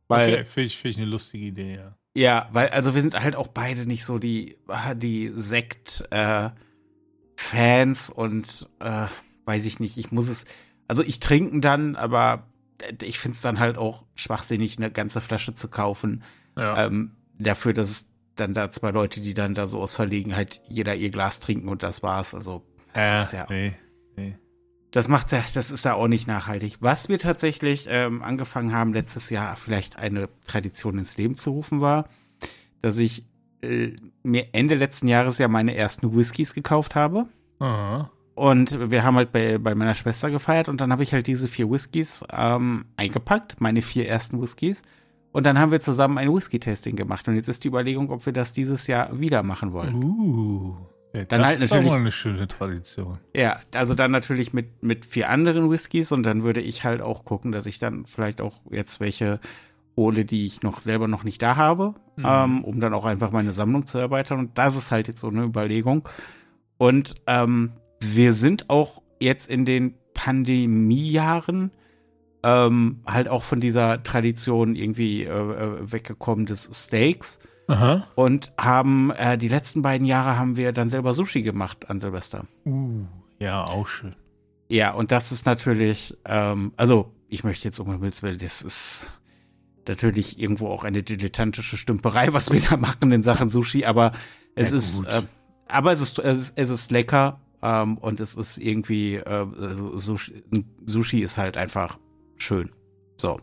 Weil, 0.07 0.33
okay, 0.33 0.45
finde 0.45 0.67
ich, 0.67 0.77
find 0.77 0.95
ich 0.95 0.97
eine 0.97 1.09
lustige 1.09 1.45
Idee, 1.45 1.75
ja. 1.75 1.95
Ja, 2.15 2.49
weil, 2.51 2.69
also 2.69 2.93
wir 2.93 3.01
sind 3.01 3.13
halt 3.13 3.35
auch 3.35 3.47
beide 3.47 3.85
nicht 3.85 4.05
so 4.05 4.19
die, 4.19 4.57
die 4.95 5.31
Sekt, 5.33 6.03
äh, 6.11 6.49
und, 8.09 8.69
äh, 8.79 9.07
weiß 9.45 9.65
ich 9.65 9.79
nicht, 9.79 9.97
ich 9.97 10.11
muss 10.11 10.29
es, 10.29 10.45
also 10.87 11.03
ich 11.03 11.19
trinken 11.19 11.61
dann, 11.61 11.95
aber 11.95 12.47
ich 13.01 13.19
finde 13.19 13.35
es 13.35 13.41
dann 13.41 13.59
halt 13.59 13.77
auch 13.77 14.05
schwachsinnig, 14.15 14.77
eine 14.77 14.91
ganze 14.91 15.21
Flasche 15.21 15.53
zu 15.53 15.69
kaufen 15.69 16.23
ja. 16.57 16.85
ähm, 16.85 17.15
dafür, 17.37 17.73
dass 17.73 17.89
es 17.89 18.09
dann 18.35 18.53
da 18.53 18.71
zwei 18.71 18.91
Leute, 18.91 19.21
die 19.21 19.33
dann 19.33 19.53
da 19.53 19.67
so 19.67 19.81
aus 19.81 19.95
Verlegenheit 19.95 20.61
jeder 20.67 20.95
ihr 20.95 21.09
Glas 21.09 21.39
trinken 21.39 21.67
und 21.67 21.83
das 21.83 22.03
war's. 22.03 22.33
Also 22.33 22.63
das 22.93 23.13
äh, 23.13 23.17
ist 23.17 23.33
ja, 23.33 23.45
nee, 23.49 23.73
nee. 24.15 24.37
Das 24.91 25.07
macht 25.07 25.31
ja, 25.31 25.43
das 25.53 25.71
ist 25.71 25.85
ja 25.85 25.93
auch 25.93 26.07
nicht 26.07 26.27
nachhaltig. 26.27 26.75
Was 26.81 27.07
wir 27.07 27.17
tatsächlich 27.17 27.87
ähm, 27.89 28.21
angefangen 28.21 28.73
haben 28.73 28.93
letztes 28.93 29.29
Jahr 29.29 29.55
vielleicht 29.55 29.95
eine 29.95 30.29
Tradition 30.45 30.97
ins 30.97 31.17
Leben 31.17 31.35
zu 31.35 31.51
rufen 31.51 31.79
war, 31.79 32.05
dass 32.81 32.97
ich 32.97 33.25
äh, 33.61 33.95
mir 34.23 34.47
Ende 34.51 34.75
letzten 34.75 35.07
Jahres 35.07 35.37
ja 35.37 35.47
meine 35.47 35.75
ersten 35.75 36.15
Whiskys 36.15 36.53
gekauft 36.53 36.95
habe. 36.95 37.27
Aha. 37.59 38.11
Und 38.35 38.91
wir 38.91 39.03
haben 39.03 39.15
halt 39.15 39.31
bei, 39.31 39.57
bei 39.57 39.75
meiner 39.75 39.93
Schwester 39.93 40.29
gefeiert 40.29 40.67
und 40.67 40.81
dann 40.81 40.91
habe 40.91 41.03
ich 41.03 41.13
halt 41.13 41.27
diese 41.27 41.47
vier 41.47 41.69
Whiskys 41.69 42.23
ähm, 42.31 42.85
eingepackt, 42.97 43.61
meine 43.61 43.81
vier 43.81 44.07
ersten 44.07 44.41
Whiskys. 44.41 44.83
Und 45.31 45.45
dann 45.45 45.57
haben 45.57 45.71
wir 45.71 45.79
zusammen 45.79 46.17
ein 46.17 46.33
Whisky-Tasting 46.33 46.97
gemacht. 46.97 47.27
Und 47.27 47.35
jetzt 47.35 47.47
ist 47.47 47.63
die 47.63 47.69
Überlegung, 47.69 48.09
ob 48.09 48.25
wir 48.25 48.33
das 48.33 48.51
dieses 48.51 48.87
Jahr 48.87 49.17
wieder 49.17 49.43
machen 49.43 49.71
wollen. 49.71 50.03
Uh. 50.03 50.75
Ja, 51.13 51.25
Dann 51.25 51.39
das 51.39 51.47
halt 51.47 51.55
ist 51.61 51.69
natürlich- 51.71 51.89
aber 51.91 51.99
eine 51.99 52.11
schöne 52.11 52.47
Tradition. 52.47 53.17
Ja, 53.35 53.59
also 53.75 53.95
dann 53.95 54.11
natürlich 54.11 54.53
mit, 54.53 54.81
mit 54.81 55.05
vier 55.05 55.29
anderen 55.29 55.69
Whiskys 55.69 56.11
und 56.13 56.23
dann 56.23 56.43
würde 56.43 56.61
ich 56.61 56.83
halt 56.85 57.01
auch 57.01 57.25
gucken, 57.25 57.51
dass 57.51 57.65
ich 57.65 57.79
dann 57.79 58.05
vielleicht 58.05 58.39
auch 58.39 58.61
jetzt 58.69 58.99
welche 59.01 59.39
hole, 59.97 60.23
die 60.23 60.45
ich 60.45 60.63
noch 60.63 60.79
selber 60.79 61.09
noch 61.09 61.23
nicht 61.25 61.41
da 61.41 61.57
habe, 61.57 61.95
Mhm. 62.15 62.25
ähm, 62.25 62.63
um 62.63 62.79
dann 62.79 62.93
auch 62.93 63.03
einfach 63.05 63.31
meine 63.31 63.51
Sammlung 63.51 63.85
zu 63.85 63.97
erweitern. 63.97 64.39
Und 64.39 64.57
das 64.57 64.77
ist 64.77 64.91
halt 64.91 65.09
jetzt 65.09 65.19
so 65.19 65.27
eine 65.27 65.43
Überlegung. 65.43 66.07
Und 66.77 67.15
ähm, 67.27 67.73
wir 67.99 68.33
sind 68.33 68.69
auch 68.69 69.01
jetzt 69.19 69.49
in 69.49 69.65
den 69.65 69.95
Pandemiejahren 70.13 71.71
ähm, 72.43 73.01
halt 73.05 73.27
auch 73.27 73.43
von 73.43 73.59
dieser 73.59 74.01
Tradition 74.01 74.75
irgendwie 74.75 75.23
äh, 75.25 75.29
äh, 75.29 75.91
weggekommen 75.91 76.45
des 76.47 76.69
Steaks 76.73 77.39
Aha. 77.67 78.05
und 78.15 78.51
haben 78.57 79.11
äh, 79.11 79.37
die 79.37 79.47
letzten 79.47 79.81
beiden 79.81 80.05
Jahre 80.05 80.37
haben 80.37 80.57
wir 80.57 80.71
dann 80.73 80.89
selber 80.89 81.13
Sushi 81.13 81.41
gemacht 81.41 81.89
an 81.89 81.99
Silvester. 81.99 82.45
Uh. 82.65 83.05
Ja, 83.39 83.63
auch 83.63 83.87
schön. 83.87 84.15
Ja, 84.67 84.91
und 84.93 85.11
das 85.11 85.31
ist 85.31 85.45
natürlich, 85.45 86.17
ähm, 86.25 86.73
also 86.77 87.11
ich 87.27 87.43
möchte 87.43 87.67
jetzt 87.67 87.79
um 87.79 87.89
Himmels 87.91 88.23
Willen, 88.23 88.37
das 88.39 88.61
ist 88.61 89.11
natürlich 89.87 90.39
irgendwo 90.39 90.67
auch 90.67 90.83
eine 90.83 91.01
dilettantische 91.03 91.77
Stümperei, 91.77 92.33
was 92.33 92.51
wir 92.51 92.61
da 92.61 92.77
machen 92.77 93.11
in 93.11 93.23
Sachen 93.23 93.49
Sushi, 93.49 93.85
aber 93.85 94.11
es 94.55 94.71
Ja, 94.71 94.77
ist, 94.77 95.05
äh, 95.05 95.21
aber 95.67 95.91
es 95.91 96.01
ist, 96.01 96.19
es 96.19 96.39
ist, 96.39 96.53
es 96.57 96.69
ist 96.69 96.91
lecker 96.91 97.39
ähm, 97.61 97.97
und 97.97 98.19
es 98.19 98.35
ist 98.35 98.57
irgendwie, 98.57 99.15
äh, 99.15 99.23
also 99.59 99.97
Sushi, 99.97 100.43
Sushi 100.85 101.21
ist 101.21 101.37
halt 101.37 101.57
einfach 101.57 101.99
schön. 102.37 102.71
So. 103.17 103.39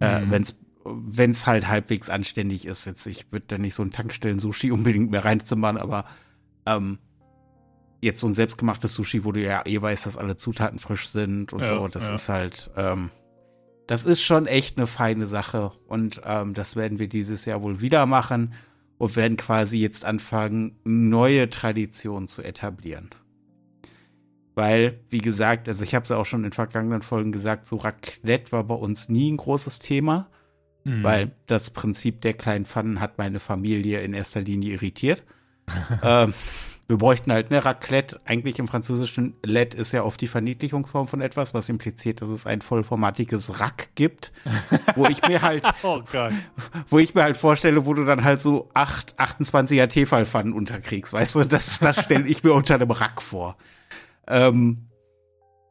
Äh, 0.00 0.20
Mhm. 0.24 0.30
wenn's 0.30 0.58
wenn 0.84 1.32
es 1.32 1.46
halt 1.46 1.68
halbwegs 1.68 2.10
anständig 2.10 2.66
ist, 2.66 2.84
jetzt, 2.86 3.06
ich 3.06 3.30
würde 3.32 3.46
da 3.48 3.58
nicht 3.58 3.74
so 3.74 3.82
ein 3.82 3.90
Tankstellen-Sushi 3.90 4.70
unbedingt 4.72 5.10
mehr 5.10 5.24
reinzimmern, 5.24 5.76
aber 5.76 6.04
ähm, 6.66 6.98
jetzt 8.00 8.20
so 8.20 8.26
ein 8.26 8.34
selbstgemachtes 8.34 8.94
Sushi, 8.94 9.24
wo 9.24 9.32
du 9.32 9.42
ja 9.42 9.62
eh 9.66 9.80
weißt, 9.80 10.06
dass 10.06 10.16
alle 10.16 10.36
Zutaten 10.36 10.78
frisch 10.78 11.08
sind 11.08 11.52
und 11.52 11.60
Ja, 11.60 11.68
so, 11.68 11.88
das 11.88 12.08
ja. 12.08 12.14
ist 12.14 12.28
halt, 12.28 12.70
ähm, 12.76 13.10
das 13.86 14.04
ist 14.04 14.22
schon 14.22 14.46
echt 14.46 14.78
eine 14.78 14.86
feine 14.86 15.26
Sache 15.26 15.72
und 15.86 16.22
ähm, 16.24 16.54
das 16.54 16.76
werden 16.76 16.98
wir 16.98 17.08
dieses 17.08 17.44
Jahr 17.44 17.62
wohl 17.62 17.80
wieder 17.80 18.06
machen 18.06 18.54
und 18.98 19.16
werden 19.16 19.36
quasi 19.36 19.78
jetzt 19.78 20.04
anfangen, 20.04 20.78
neue 20.84 21.50
Traditionen 21.50 22.28
zu 22.28 22.42
etablieren. 22.42 23.10
Weil, 24.54 25.00
wie 25.08 25.18
gesagt, 25.18 25.68
also 25.68 25.82
ich 25.84 25.94
habe 25.94 26.02
es 26.02 26.10
ja 26.10 26.16
auch 26.16 26.26
schon 26.26 26.44
in 26.44 26.52
vergangenen 26.52 27.02
Folgen 27.02 27.32
gesagt, 27.32 27.66
so 27.66 27.76
Raclette 27.76 28.52
war 28.52 28.64
bei 28.64 28.74
uns 28.74 29.08
nie 29.08 29.30
ein 29.30 29.38
großes 29.38 29.78
Thema, 29.78 30.28
Mhm. 30.84 31.02
weil 31.02 31.32
das 31.46 31.70
Prinzip 31.70 32.20
der 32.22 32.34
kleinen 32.34 32.64
Pfannen 32.64 33.00
hat 33.00 33.18
meine 33.18 33.38
Familie 33.38 34.00
in 34.00 34.14
erster 34.14 34.40
Linie 34.40 34.74
irritiert. 34.74 35.24
ähm, 36.02 36.32
wir 36.90 36.98
bräuchten 36.98 37.32
halt 37.32 37.52
eine 37.52 37.64
Raclette. 37.64 38.20
Eigentlich 38.24 38.58
im 38.58 38.66
französischen 38.66 39.36
LED 39.44 39.74
ist 39.74 39.92
ja 39.92 40.02
oft 40.02 40.20
die 40.20 40.26
Verniedlichungsform 40.26 41.06
von 41.06 41.20
etwas, 41.20 41.54
was 41.54 41.68
impliziert, 41.68 42.20
dass 42.20 42.30
es 42.30 42.46
ein 42.46 42.62
vollformatiges 42.62 43.60
Rack 43.60 43.90
gibt, 43.94 44.32
wo 44.96 45.06
ich 45.06 45.22
mir 45.22 45.40
halt, 45.40 45.70
Oh 45.84 46.02
wo 46.88 46.98
ich 46.98 47.14
mir 47.14 47.22
halt 47.22 47.36
vorstelle, 47.36 47.86
wo 47.86 47.94
du 47.94 48.04
dann 48.04 48.24
halt 48.24 48.40
so 48.40 48.70
acht 48.74 49.14
28er 49.20 49.86
Tefalpfannen 49.86 50.52
unterkriegst, 50.52 51.12
weißt 51.12 51.36
du, 51.36 51.44
das, 51.44 51.78
das 51.78 52.00
stelle 52.00 52.26
ich 52.26 52.42
mir 52.42 52.52
unter 52.52 52.74
einem 52.74 52.90
Rack 52.90 53.22
vor. 53.22 53.56
Ähm, 54.26 54.89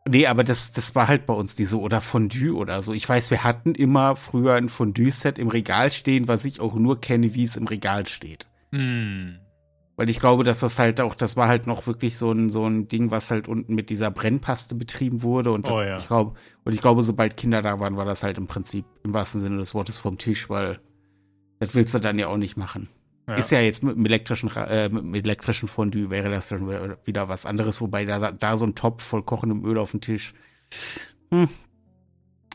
nee, 0.08 0.28
aber 0.28 0.44
das, 0.44 0.72
das 0.72 0.96
war 0.96 1.08
halt 1.08 1.26
bei 1.26 1.34
uns 1.34 1.56
diese 1.56 1.80
oder 1.80 2.02
Fondue 2.02 2.56
oder 2.56 2.82
so. 2.82 2.94
Ich 2.94 3.08
weiß, 3.08 3.32
wir 3.32 3.44
hatten 3.44 3.76
immer 3.76 4.16
früher 4.16 4.56
ein 4.56 4.70
Fondue-Set 4.70 5.40
im 5.40 5.50
Regal 5.50 5.92
stehen, 5.92 6.28
was 6.28 6.46
ich 6.46 6.60
auch 6.60 6.76
nur 6.76 7.02
kenne, 7.02 7.34
wie 7.34 7.44
es 7.44 7.58
im 7.58 7.68
Regal 7.68 8.08
steht. 8.08 8.48
Hm. 8.72 9.40
Weil 10.00 10.10
ich 10.10 10.22
glaube, 10.22 10.46
dass 10.46 10.62
das 10.62 10.80
halt 10.80 11.02
auch, 11.02 11.14
das 11.14 11.36
war 11.36 11.50
halt 11.50 11.68
noch 11.68 11.86
wirklich 11.86 12.18
so 12.18 12.32
ein, 12.32 12.50
so 12.50 12.66
ein 12.66 12.88
Ding, 12.88 13.12
was 13.12 13.32
halt 13.32 13.50
unten 13.50 13.76
mit 13.76 13.90
dieser 13.90 14.12
Brennpaste 14.12 14.76
betrieben 14.76 15.24
wurde. 15.24 15.52
Und 15.52 15.70
Oh 15.70 15.82
ja. 15.82 15.98
ich 15.98 16.08
glaube, 16.08 16.36
und 16.64 16.74
ich 16.74 16.80
glaube, 16.80 17.04
sobald 17.04 17.36
Kinder 17.36 17.62
da 17.62 17.82
waren, 17.82 17.98
war 17.98 18.06
das 18.06 18.24
halt 18.24 18.38
im 18.38 18.48
Prinzip 18.48 18.86
im 19.04 19.14
wahrsten 19.14 19.42
Sinne 19.42 19.58
des 19.58 19.76
Wortes 19.76 19.98
vom 19.98 20.18
Tisch, 20.18 20.50
weil 20.50 20.80
das 21.60 21.76
willst 21.76 21.94
du 21.94 22.00
dann 22.00 22.18
ja 22.18 22.28
auch 22.28 22.38
nicht 22.38 22.56
machen. 22.56 22.88
Ja. 23.30 23.36
Ist 23.36 23.52
ja 23.52 23.60
jetzt 23.62 23.84
mit 23.84 23.96
dem 23.96 24.06
elektrischen, 24.06 24.50
äh, 24.56 24.90
mit 24.90 25.04
dem 25.04 25.14
elektrischen 25.14 25.68
Fondue 25.68 26.10
wäre 26.10 26.30
das 26.32 26.48
dann 26.50 26.68
wieder- 27.06 27.30
was 27.30 27.46
anderes, 27.46 27.80
wobei 27.80 28.04
da, 28.06 28.32
da 28.32 28.58
so 28.58 28.66
ein 28.66 28.74
Topf 28.74 29.04
voll 29.04 29.22
kochendem 29.22 29.64
Öl 29.66 29.78
auf 29.78 29.92
dem 29.92 30.02
Tisch. 30.02 30.34
Hm. 31.32 31.48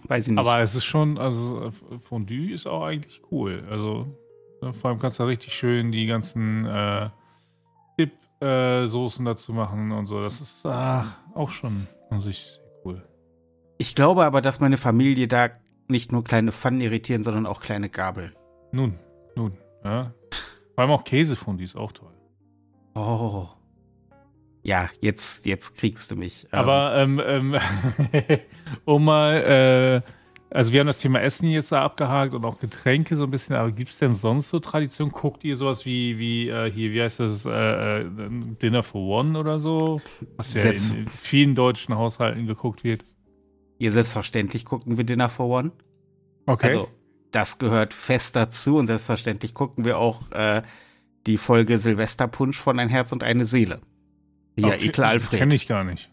Weiß 0.08 0.24
ich 0.26 0.30
nicht. 0.32 0.38
Aber 0.40 0.58
es 0.60 0.74
ist 0.74 0.84
schon, 0.84 1.16
also 1.16 1.66
äh, 1.66 1.98
Fondue 2.00 2.52
ist 2.52 2.66
auch 2.66 2.82
eigentlich 2.84 3.22
cool. 3.30 3.64
Also 3.70 4.18
äh, 4.62 4.72
vor 4.72 4.90
allem 4.90 4.98
kannst 4.98 5.18
du 5.20 5.22
da 5.22 5.28
richtig 5.28 5.54
schön 5.54 5.92
die 5.92 6.06
ganzen 6.06 6.66
äh, 6.66 7.08
Dip-Soßen 7.98 9.24
dazu 9.24 9.52
machen 9.52 9.92
und 9.92 10.06
so. 10.06 10.22
Das 10.22 10.40
ist 10.40 10.60
ach, 10.64 11.16
auch 11.34 11.50
schon 11.52 11.86
an 12.10 12.20
sich 12.20 12.38
sehr 12.38 12.64
cool. 12.84 13.02
ich 13.78 13.94
glaube 13.94 14.24
aber, 14.24 14.40
dass 14.40 14.60
meine 14.60 14.76
Familie 14.76 15.28
da 15.28 15.50
nicht 15.88 16.12
nur 16.12 16.24
kleine 16.24 16.52
Pfannen 16.52 16.80
irritieren, 16.80 17.22
sondern 17.22 17.46
auch 17.46 17.60
kleine 17.60 17.88
Gabel. 17.88 18.34
Nun, 18.72 18.98
nun, 19.36 19.56
ja. 19.84 20.12
Vor 20.74 20.82
allem 20.82 20.90
auch 20.90 21.04
Käsefondue 21.04 21.64
ist 21.64 21.76
auch 21.76 21.92
toll. 21.92 22.14
Oh. 22.94 23.48
Ja, 24.62 24.88
jetzt, 25.00 25.46
jetzt 25.46 25.76
kriegst 25.76 26.10
du 26.10 26.16
mich. 26.16 26.44
Ähm, 26.44 26.58
Aber 26.58 26.96
ähm, 26.96 27.22
ähm, 27.24 27.56
um 28.86 29.04
mal, 29.04 30.02
äh, 30.04 30.10
also 30.50 30.72
wir 30.72 30.80
haben 30.80 30.86
das 30.86 31.00
Thema 31.00 31.20
Essen 31.20 31.50
jetzt 31.50 31.70
da 31.70 31.82
abgehakt 31.82 32.32
und 32.32 32.44
auch 32.44 32.58
Getränke 32.58 33.16
so 33.16 33.24
ein 33.24 33.30
bisschen, 33.30 33.56
aber 33.56 33.72
gibt 33.72 33.90
es 33.90 33.98
denn 33.98 34.16
sonst 34.16 34.48
so 34.48 34.60
Tradition? 34.60 35.10
Guckt 35.10 35.44
ihr 35.44 35.56
sowas 35.56 35.84
wie, 35.84 36.18
wie 36.18 36.48
äh, 36.48 36.70
hier, 36.72 36.92
wie 36.92 37.02
heißt 37.02 37.20
das, 37.20 37.44
äh, 37.44 38.00
äh, 38.00 38.06
Dinner 38.62 38.82
for 38.82 39.02
One 39.20 39.38
oder 39.38 39.60
so? 39.60 40.00
Was 40.36 40.54
ja 40.54 40.70
in 40.70 41.08
vielen 41.08 41.54
deutschen 41.54 41.94
Haushalten 41.94 42.46
geguckt 42.46 42.84
wird. 42.84 43.04
ihr 43.78 43.92
selbstverständlich 43.92 44.64
gucken 44.64 44.96
wir 44.96 45.04
Dinner 45.04 45.28
for 45.28 45.48
One. 45.48 45.72
Okay. 46.46 46.68
Also, 46.68 46.88
das 47.34 47.58
gehört 47.58 47.94
fest 47.94 48.36
dazu 48.36 48.76
und 48.76 48.86
selbstverständlich 48.86 49.54
gucken 49.54 49.84
wir 49.84 49.98
auch 49.98 50.30
äh, 50.30 50.62
die 51.26 51.38
Folge 51.38 51.78
Silvesterpunsch 51.78 52.58
von 52.58 52.78
Ein 52.78 52.88
Herz 52.88 53.12
und 53.12 53.22
eine 53.22 53.44
Seele. 53.44 53.80
Ja, 54.56 54.68
okay. 54.68 54.86
Ekel 54.86 55.04
Alfred. 55.04 55.40
Kenne 55.40 55.54
ich 55.54 55.66
gar 55.66 55.82
nicht. 55.82 56.10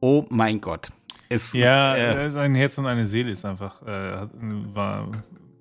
Oh 0.00 0.24
mein 0.30 0.60
Gott. 0.60 0.88
Es, 1.28 1.52
Ja, 1.52 1.94
äh, 1.94 2.26
äh, 2.26 2.38
ein 2.38 2.56
Herz 2.56 2.76
und 2.78 2.86
eine 2.86 3.06
Seele 3.06 3.30
ist 3.30 3.44
einfach, 3.44 3.82
äh, 3.82 4.26
war 4.74 5.12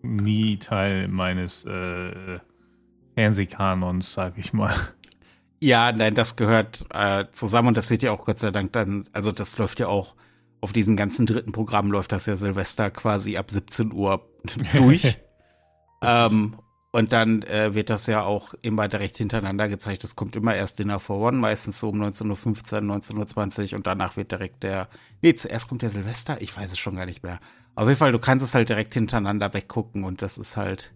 nie 0.02 0.58
Teil 0.58 1.08
meines 1.08 1.64
äh, 1.66 2.40
Fernsehkanons, 3.14 4.14
sag 4.14 4.38
ich 4.38 4.52
mal. 4.52 4.74
ja, 5.60 5.92
nein, 5.92 6.16
das 6.16 6.36
gehört 6.36 6.88
äh, 6.92 7.26
zusammen 7.34 7.70
und 7.70 7.78
das 7.78 7.92
wird 7.92 8.02
ja 8.02 8.12
auch 8.12 8.26
Gott 8.26 8.40
sei 8.40 8.50
Dank 8.50 8.74
dann, 8.74 9.06
also 9.12 9.32
das 9.32 9.58
läuft 9.60 9.80
ja 9.80 9.88
auch 9.88 10.16
auf 10.62 10.74
diesen 10.74 10.98
ganzen 10.98 11.26
dritten 11.26 11.52
Programmen 11.52 11.92
läuft 11.92 12.12
das 12.12 12.26
ja 12.26 12.36
Silvester 12.36 12.92
quasi 12.92 13.38
ab 13.38 13.50
17 13.52 13.94
Uhr 13.94 14.30
durch. 14.76 15.18
ähm, 16.02 16.56
und 16.92 17.14
dann 17.14 17.44
äh, 17.44 17.76
wird 17.76 17.92
das 17.92 18.08
ja 18.08 18.24
auch 18.24 18.56
immer 18.64 18.88
direkt 18.88 19.18
hintereinander 19.18 19.70
gezeigt. 19.70 20.04
Es 20.04 20.16
kommt 20.16 20.36
immer 20.36 20.56
erst 20.56 20.80
Dinner 20.80 21.00
for 21.00 21.20
One, 21.20 21.38
meistens 21.38 21.80
so 21.80 21.90
um 21.90 22.02
19.15 22.02 22.28
Uhr, 22.30 22.96
19.20 22.96 23.72
Uhr 23.72 23.78
und 23.78 23.86
danach 23.86 24.18
wird 24.18 24.32
direkt 24.32 24.64
der. 24.64 24.90
Nee, 25.22 25.36
zuerst 25.36 25.68
kommt 25.68 25.84
der 25.84 25.92
Silvester, 25.92 26.42
ich 26.42 26.56
weiß 26.56 26.72
es 26.72 26.80
schon 26.80 26.96
gar 26.96 27.06
nicht 27.06 27.22
mehr. 27.22 27.40
Auf 27.76 27.88
jeden 27.88 27.98
Fall, 27.98 28.12
du 28.12 28.20
kannst 28.20 28.44
es 28.44 28.56
halt 28.56 28.70
direkt 28.70 28.94
hintereinander 28.96 29.54
weggucken 29.54 30.04
und 30.04 30.22
das 30.24 30.38
ist 30.38 30.58
halt. 30.58 30.92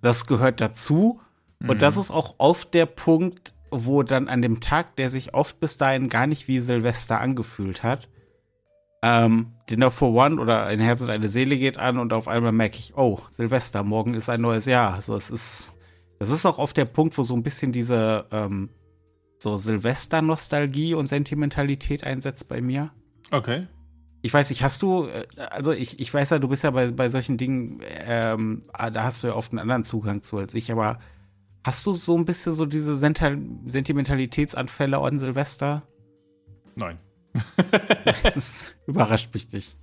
Das 0.00 0.26
gehört 0.26 0.60
dazu. 0.60 1.20
Mhm. 1.58 1.70
Und 1.70 1.82
das 1.82 1.98
ist 1.98 2.10
auch 2.10 2.36
oft 2.38 2.72
der 2.72 2.86
Punkt, 2.86 3.54
wo 3.70 4.02
dann 4.02 4.28
an 4.28 4.40
dem 4.40 4.60
Tag, 4.60 4.96
der 4.96 5.10
sich 5.10 5.34
oft 5.34 5.60
bis 5.60 5.76
dahin 5.76 6.08
gar 6.08 6.26
nicht 6.26 6.48
wie 6.48 6.60
Silvester 6.60 7.20
angefühlt 7.20 7.82
hat, 7.82 8.08
ähm, 9.06 9.52
Dinner 9.70 9.92
for 9.92 10.12
One 10.12 10.40
oder 10.40 10.64
ein 10.64 10.80
Herz 10.80 11.00
und 11.00 11.10
eine 11.10 11.28
Seele 11.28 11.56
geht 11.58 11.78
an 11.78 11.98
und 11.98 12.12
auf 12.12 12.26
einmal 12.26 12.50
merke 12.50 12.78
ich, 12.78 12.96
oh, 12.96 13.20
Silvester, 13.30 13.84
morgen 13.84 14.14
ist 14.14 14.28
ein 14.28 14.40
neues 14.40 14.66
Jahr. 14.66 14.94
Also 14.94 15.14
es 15.14 15.30
ist, 15.30 15.76
das 16.18 16.30
ist 16.30 16.44
auch 16.44 16.58
oft 16.58 16.76
der 16.76 16.86
Punkt, 16.86 17.16
wo 17.16 17.22
so 17.22 17.34
ein 17.34 17.44
bisschen 17.44 17.70
diese 17.70 18.26
ähm, 18.32 18.70
so 19.38 19.56
Silvester-Nostalgie 19.56 20.94
und 20.94 21.06
Sentimentalität 21.06 22.02
einsetzt 22.02 22.48
bei 22.48 22.60
mir. 22.60 22.90
Okay. 23.30 23.68
Ich 24.22 24.34
weiß 24.34 24.50
nicht, 24.50 24.64
hast 24.64 24.82
du, 24.82 25.06
äh, 25.06 25.24
also 25.50 25.70
ich, 25.70 26.00
ich 26.00 26.12
weiß 26.12 26.30
ja, 26.30 26.40
du 26.40 26.48
bist 26.48 26.64
ja 26.64 26.72
bei, 26.72 26.90
bei 26.90 27.08
solchen 27.08 27.36
Dingen, 27.36 27.80
ähm, 28.04 28.64
ah, 28.72 28.90
da 28.90 29.04
hast 29.04 29.22
du 29.22 29.28
ja 29.28 29.34
oft 29.34 29.52
einen 29.52 29.60
anderen 29.60 29.84
Zugang 29.84 30.22
zu 30.22 30.38
als 30.38 30.52
ich, 30.54 30.72
aber 30.72 30.98
hast 31.64 31.86
du 31.86 31.92
so 31.92 32.18
ein 32.18 32.24
bisschen 32.24 32.54
so 32.54 32.66
diese 32.66 32.96
Sentimentalitätsanfälle 32.96 34.98
an 34.98 35.18
Silvester? 35.18 35.84
Nein 36.74 36.98
das 38.22 38.74
überrascht 38.86 39.32
mich 39.34 39.52
nicht. 39.52 39.76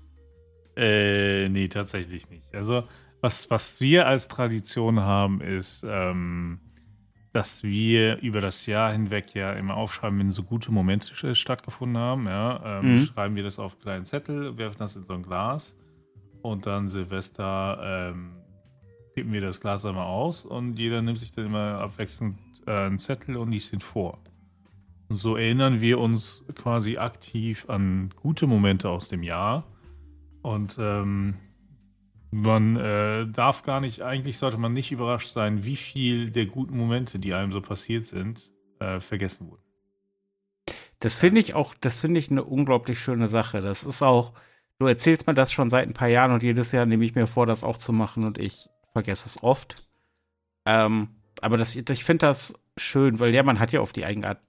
Äh, 0.76 1.50
nee, 1.50 1.68
tatsächlich 1.68 2.30
nicht. 2.30 2.54
Also, 2.54 2.84
was, 3.22 3.50
was 3.50 3.80
wir 3.80 4.08
als 4.08 4.28
Tradition 4.28 5.00
haben, 5.00 5.42
ist, 5.42 5.86
ähm, 5.88 6.60
dass 7.32 7.64
wir 7.64 8.20
über 8.22 8.42
das 8.42 8.66
Jahr 8.66 8.92
hinweg 8.92 9.34
ja 9.34 9.54
immer 9.54 9.76
aufschreiben, 9.76 10.20
wenn 10.20 10.32
so 10.32 10.44
gute 10.44 10.72
Momente 10.72 11.36
stattgefunden 11.36 11.98
haben. 11.98 12.28
Ja, 12.28 12.80
ähm, 12.80 13.00
mhm. 13.00 13.06
Schreiben 13.06 13.36
wir 13.36 13.44
das 13.44 13.60
auf 13.60 13.80
kleinen 13.80 14.06
Zettel, 14.06 14.58
werfen 14.58 14.78
das 14.80 14.96
in 14.96 15.04
so 15.04 15.14
ein 15.14 15.24
Glas 15.24 15.76
und 16.42 16.68
dann 16.68 16.90
Silvester 16.90 18.12
ähm, 18.14 18.36
kippen 19.16 19.34
wir 19.34 19.42
das 19.42 19.60
Glas 19.60 19.86
einmal 19.86 20.06
aus 20.06 20.46
und 20.46 20.78
jeder 20.78 21.02
nimmt 21.02 21.20
sich 21.20 21.32
dann 21.32 21.46
immer 21.46 21.80
abwechselnd 21.80 22.38
äh, 22.68 22.72
einen 22.72 23.00
Zettel 23.00 23.38
und 23.38 23.52
liest 23.52 23.74
ihn 23.74 23.80
vor. 23.80 24.20
So 25.15 25.36
erinnern 25.36 25.82
wir 25.82 26.00
uns 26.00 26.43
quasi 26.55 26.98
aktiv 26.98 27.65
an 27.70 28.12
gute 28.15 28.48
Momente 28.48 28.89
aus 28.89 29.10
dem 29.10 29.24
Jahr. 29.24 29.63
Und 30.41 30.75
ähm, 30.79 31.36
man 32.32 32.75
äh, 32.75 33.27
darf 33.27 33.63
gar 33.63 33.79
nicht, 33.79 34.01
eigentlich 34.01 34.38
sollte 34.38 34.58
man 34.58 34.74
nicht 34.74 34.91
überrascht 34.91 35.32
sein, 35.32 35.63
wie 35.63 35.75
viel 35.75 36.32
der 36.32 36.48
guten 36.48 36.75
Momente, 36.75 37.20
die 37.20 37.34
einem 37.34 37.51
so 37.51 37.62
passiert 37.62 38.08
sind, 38.08 38.50
äh, 38.79 39.00
vergessen 39.00 39.50
wurden. 39.50 39.62
Das 41.00 41.20
finde 41.20 41.41
ich 41.41 41.53
auch, 41.53 41.75
das 41.79 42.00
finde 42.00 42.20
ich 42.20 42.32
eine 42.32 42.43
unglaublich 42.43 43.00
schöne 43.00 43.27
Sache. 43.27 43.62
Das 43.62 43.84
ist 43.84 44.01
auch, 44.01 44.34
du 44.79 44.88
erzählst 44.88 45.27
mir 45.27 45.34
das 45.34 45.51
schon 45.51 45.70
seit 45.70 45.88
ein 45.88 45.93
paar 45.93 46.08
Jahren 46.08 46.32
und 46.32 46.43
jedes 46.43 46.72
Jahr 46.72 46.86
nehme 46.86 47.05
ich 47.05 47.13
mir 47.13 47.27
vor, 47.27 47.46
das 47.46 47.63
auch 47.63 47.77
zu 47.77 47.93
machen 47.93 48.24
und 48.24 48.38
ich 48.38 48.70
vergesse 48.93 49.27
es 49.27 49.43
oft. 49.43 49.88
Ähm, 50.65 51.10
aber 51.41 51.58
das, 51.58 51.75
ich 51.75 52.03
finde 52.03 52.25
das 52.25 52.53
schön, 52.77 53.20
weil 53.20 53.34
ja, 53.34 53.43
man 53.43 53.60
hat 53.60 53.74
ja 53.74 53.82
auf 53.82 53.91
die 53.91 54.05
Eigenart 54.05 54.39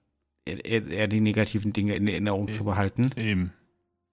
eher 0.45 1.07
die 1.07 1.21
negativen 1.21 1.73
Dinge 1.73 1.95
in 1.95 2.07
Erinnerung 2.07 2.43
Eben. 2.43 2.51
zu 2.51 2.63
behalten. 2.63 3.11
Eben. 3.15 3.53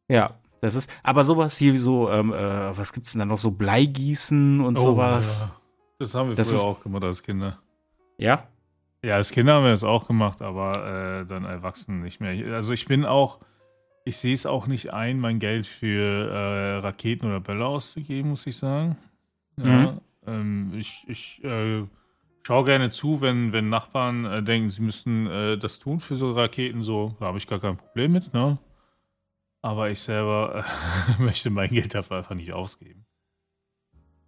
Ja, 0.09 0.35
das 0.61 0.75
ist, 0.75 0.91
aber 1.03 1.25
sowas 1.25 1.57
hier 1.59 1.75
wie 1.75 1.79
so, 1.79 2.11
ähm, 2.11 2.33
äh, 2.33 2.77
was 2.77 2.93
gibt's 2.93 3.13
denn 3.13 3.19
da 3.21 3.25
noch, 3.25 3.39
so 3.39 3.51
Bleigießen 3.51 4.61
und 4.61 4.79
oh, 4.79 4.83
sowas. 4.83 5.49
Ja. 5.49 5.61
Das 5.99 6.15
haben 6.15 6.29
wir 6.31 6.37
das 6.37 6.51
früher 6.51 6.59
ist, 6.59 6.65
auch 6.65 6.83
gemacht 6.83 7.05
als 7.05 7.23
Kinder. 7.23 7.59
Ja? 8.19 8.47
Ja, 9.05 9.17
als 9.17 9.31
Kinder 9.31 9.55
haben 9.55 9.65
wir 9.65 9.73
das 9.73 9.83
auch 9.83 10.07
gemacht, 10.07 10.43
aber 10.43 11.23
äh, 11.23 11.27
dann 11.27 11.45
Erwachsenen 11.45 12.03
nicht 12.03 12.21
mehr. 12.21 12.55
Also 12.55 12.73
ich 12.73 12.87
bin 12.87 13.05
auch, 13.05 13.41
ich 14.05 14.17
sehe 14.17 14.35
es 14.35 14.47
auch 14.47 14.69
nicht 14.69 14.93
ein, 14.93 15.19
mein 15.19 15.41
Geld 15.41 15.67
für 15.67 16.31
äh, 16.31 16.77
Raketen 16.79 17.27
oder 17.27 17.41
Bälle 17.41 17.67
auszugeben, 17.67 18.31
muss 18.31 18.47
ich 18.47 18.57
sagen. 18.57 18.97
Ja, 19.57 19.93
mhm. 19.93 20.01
ähm, 20.27 20.73
ich, 20.77 21.05
ich 21.09 21.43
äh, 21.43 21.83
schaue 22.43 22.65
gerne 22.65 22.91
zu, 22.91 23.21
wenn, 23.21 23.53
wenn 23.53 23.69
Nachbarn 23.69 24.25
äh, 24.25 24.43
denken, 24.43 24.71
sie 24.71 24.83
müssten 24.83 25.27
äh, 25.27 25.59
das 25.59 25.79
tun 25.79 26.01
für 26.01 26.17
so 26.17 26.33
Raketen, 26.33 26.83
so, 26.83 27.17
da 27.21 27.27
habe 27.27 27.39
ich 27.39 27.47
gar 27.47 27.61
kein 27.61 27.77
Problem 27.77 28.13
mit, 28.13 28.33
ne? 28.35 28.59
Aber 29.63 29.91
ich 29.91 30.01
selber 30.01 30.65
äh, 31.19 31.23
möchte 31.23 31.51
mein 31.51 31.71
Geld 31.71 31.95
dafür 31.95 32.19
einfach 32.19 32.35
nicht 32.35 32.53
ausgeben. 32.53 33.07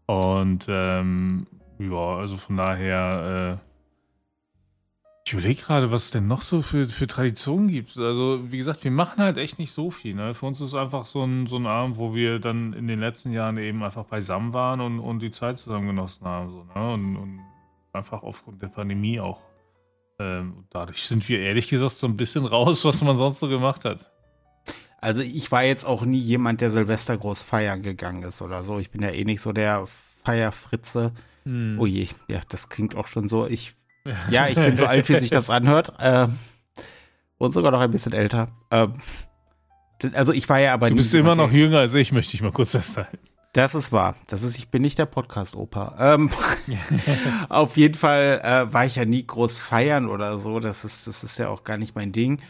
Und 0.07 0.67
ähm, 0.69 1.47
ja, 1.79 2.17
also 2.17 2.37
von 2.37 2.57
daher, 2.57 3.61
äh, 3.61 3.67
ich 5.27 5.33
überlege 5.33 5.63
gerade, 5.63 5.91
was 5.91 6.05
es 6.05 6.11
denn 6.11 6.27
noch 6.27 6.43
so 6.43 6.61
für, 6.61 6.87
für 6.87 7.07
Traditionen 7.07 7.69
gibt. 7.69 7.97
Also, 7.97 8.53
wie 8.53 8.59
gesagt, 8.59 8.85
wir 8.85 8.91
machen 8.91 9.23
halt 9.23 9.39
echt 9.39 9.59
nicht 9.59 9.73
so 9.73 9.91
viel. 9.91 10.15
Ne? 10.15 10.35
Für 10.35 10.45
uns 10.45 10.61
ist 10.61 10.69
es 10.69 10.75
einfach 10.75 11.07
so 11.07 11.25
ein, 11.25 11.47
so 11.47 11.57
ein 11.57 11.67
Abend, 11.67 11.97
wo 11.97 12.15
wir 12.15 12.39
dann 12.39 12.75
in 12.75 12.87
den 12.87 13.01
letzten 13.01 13.33
Jahren 13.33 13.57
eben 13.57 13.83
einfach 13.83 14.05
beisammen 14.05 14.53
waren 14.53 14.83
und, 14.83 15.01
und 15.01 15.21
die 15.21 15.31
Zeit 15.31 15.59
zusammen 15.59 15.87
genossen 15.87 16.27
haben. 16.27 16.51
So, 16.51 16.65
ne? 16.65 16.93
und, 16.93 17.17
und 17.17 17.41
einfach 17.95 18.23
aufgrund 18.23 18.63
der 18.63 18.69
Pandemie 18.69 19.21
auch. 19.21 19.41
Ähm, 20.19 20.65
dadurch 20.71 21.05
sind 21.05 21.29
wir 21.29 21.41
ehrlich 21.41 21.69
gesagt 21.69 21.97
so 21.97 22.07
ein 22.07 22.17
bisschen 22.17 22.47
raus, 22.47 22.85
was 22.85 23.01
man 23.03 23.17
sonst 23.17 23.41
so 23.41 23.49
gemacht 23.49 23.85
hat. 23.85 24.11
Also 25.01 25.23
ich 25.23 25.51
war 25.53 25.65
jetzt 25.65 25.85
auch 25.85 26.05
nie 26.05 26.19
jemand, 26.19 26.61
der 26.61 26.71
Silvester 26.71 27.17
groß 27.17 27.43
feiern 27.43 27.83
gegangen 27.83 28.23
ist 28.23 28.41
oder 28.41 28.63
so. 28.63 28.79
Ich 28.79 28.91
bin 28.91 29.03
ja 29.03 29.11
eh 29.11 29.25
nicht 29.25 29.41
so 29.41 29.53
der 29.53 29.87
Feierfritze. 30.25 31.13
Hm. 31.45 31.77
Oh 31.79 31.87
je, 31.87 32.09
ja, 32.29 32.41
das 32.49 32.69
klingt 32.69 32.97
auch 32.97 33.09
schon 33.09 33.29
so. 33.29 33.47
Ich, 33.47 33.75
ja, 34.31 34.49
ich 34.49 34.55
bin 34.55 34.77
so 34.77 34.87
alt, 34.87 35.09
wie 35.09 35.17
sich 35.17 35.31
das 35.31 35.51
anhört. 35.51 35.93
Ähm, 36.01 36.39
und 37.37 37.53
sogar 37.53 37.71
noch 37.73 37.81
ein 37.81 37.91
bisschen 37.91 38.13
älter. 38.13 38.47
Ähm, 38.71 38.93
also 40.15 40.33
ich 40.33 40.49
war 40.49 40.61
ja 40.61 40.73
aber 40.73 40.89
Du 40.89 40.97
bist 40.97 41.15
immer 41.15 41.35
noch 41.35 41.53
jünger 41.53 41.81
als 41.81 41.95
ich, 41.95 42.13
möchte 42.13 42.35
ich 42.35 42.43
mal 42.43 42.53
kurz 42.53 42.71
festhalten. 42.71 43.19
Das 43.55 43.77
ist 43.77 43.93
wahr. 43.93 44.17
Das 44.27 44.43
ist, 44.43 44.59
ich 44.59 44.69
bin 44.69 44.83
nicht 44.83 44.99
der 44.99 45.07
Podcast-Opa. 45.07 45.95
Ähm, 46.01 46.31
auf 47.49 47.77
jeden 47.77 47.95
Fall 47.95 48.41
äh, 48.43 48.73
war 48.73 48.85
ich 48.85 48.97
ja 48.97 49.05
nie 49.05 49.25
groß 49.25 49.59
feiern 49.59 50.09
oder 50.09 50.41
so. 50.41 50.59
Das 50.59 50.85
ist, 50.85 51.07
das 51.07 51.23
ist 51.23 51.39
ja 51.39 51.49
auch 51.49 51.63
gar 51.63 51.77
nicht 51.77 51.95
mein 51.95 52.11
Ding. 52.11 52.43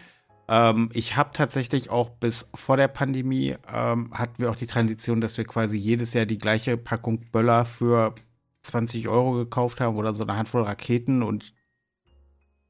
Ähm, 0.49 0.89
ich 0.95 1.15
habe 1.15 1.29
tatsächlich 1.35 1.91
auch 1.91 2.09
bis 2.09 2.49
vor 2.55 2.79
der 2.79 2.89
Pandemie 2.89 3.55
ähm, 3.71 4.13
hatten 4.15 4.39
wir 4.39 4.51
auch 4.51 4.57
die 4.57 4.67
Tradition, 4.67 5.21
dass 5.21 5.37
wir 5.37 5.45
quasi 5.45 5.77
jedes 5.77 6.15
Jahr 6.15 6.25
die 6.25 6.39
gleiche 6.39 6.79
Packung 6.79 7.21
Böller 7.31 7.67
für 7.67 8.15
20 8.63 9.07
Euro 9.09 9.33
gekauft 9.33 9.83
haben 9.83 9.99
oder 9.99 10.15
so 10.15 10.25
eine 10.25 10.39
Handvoll 10.39 10.63
Raketen 10.63 11.23
und 11.23 11.53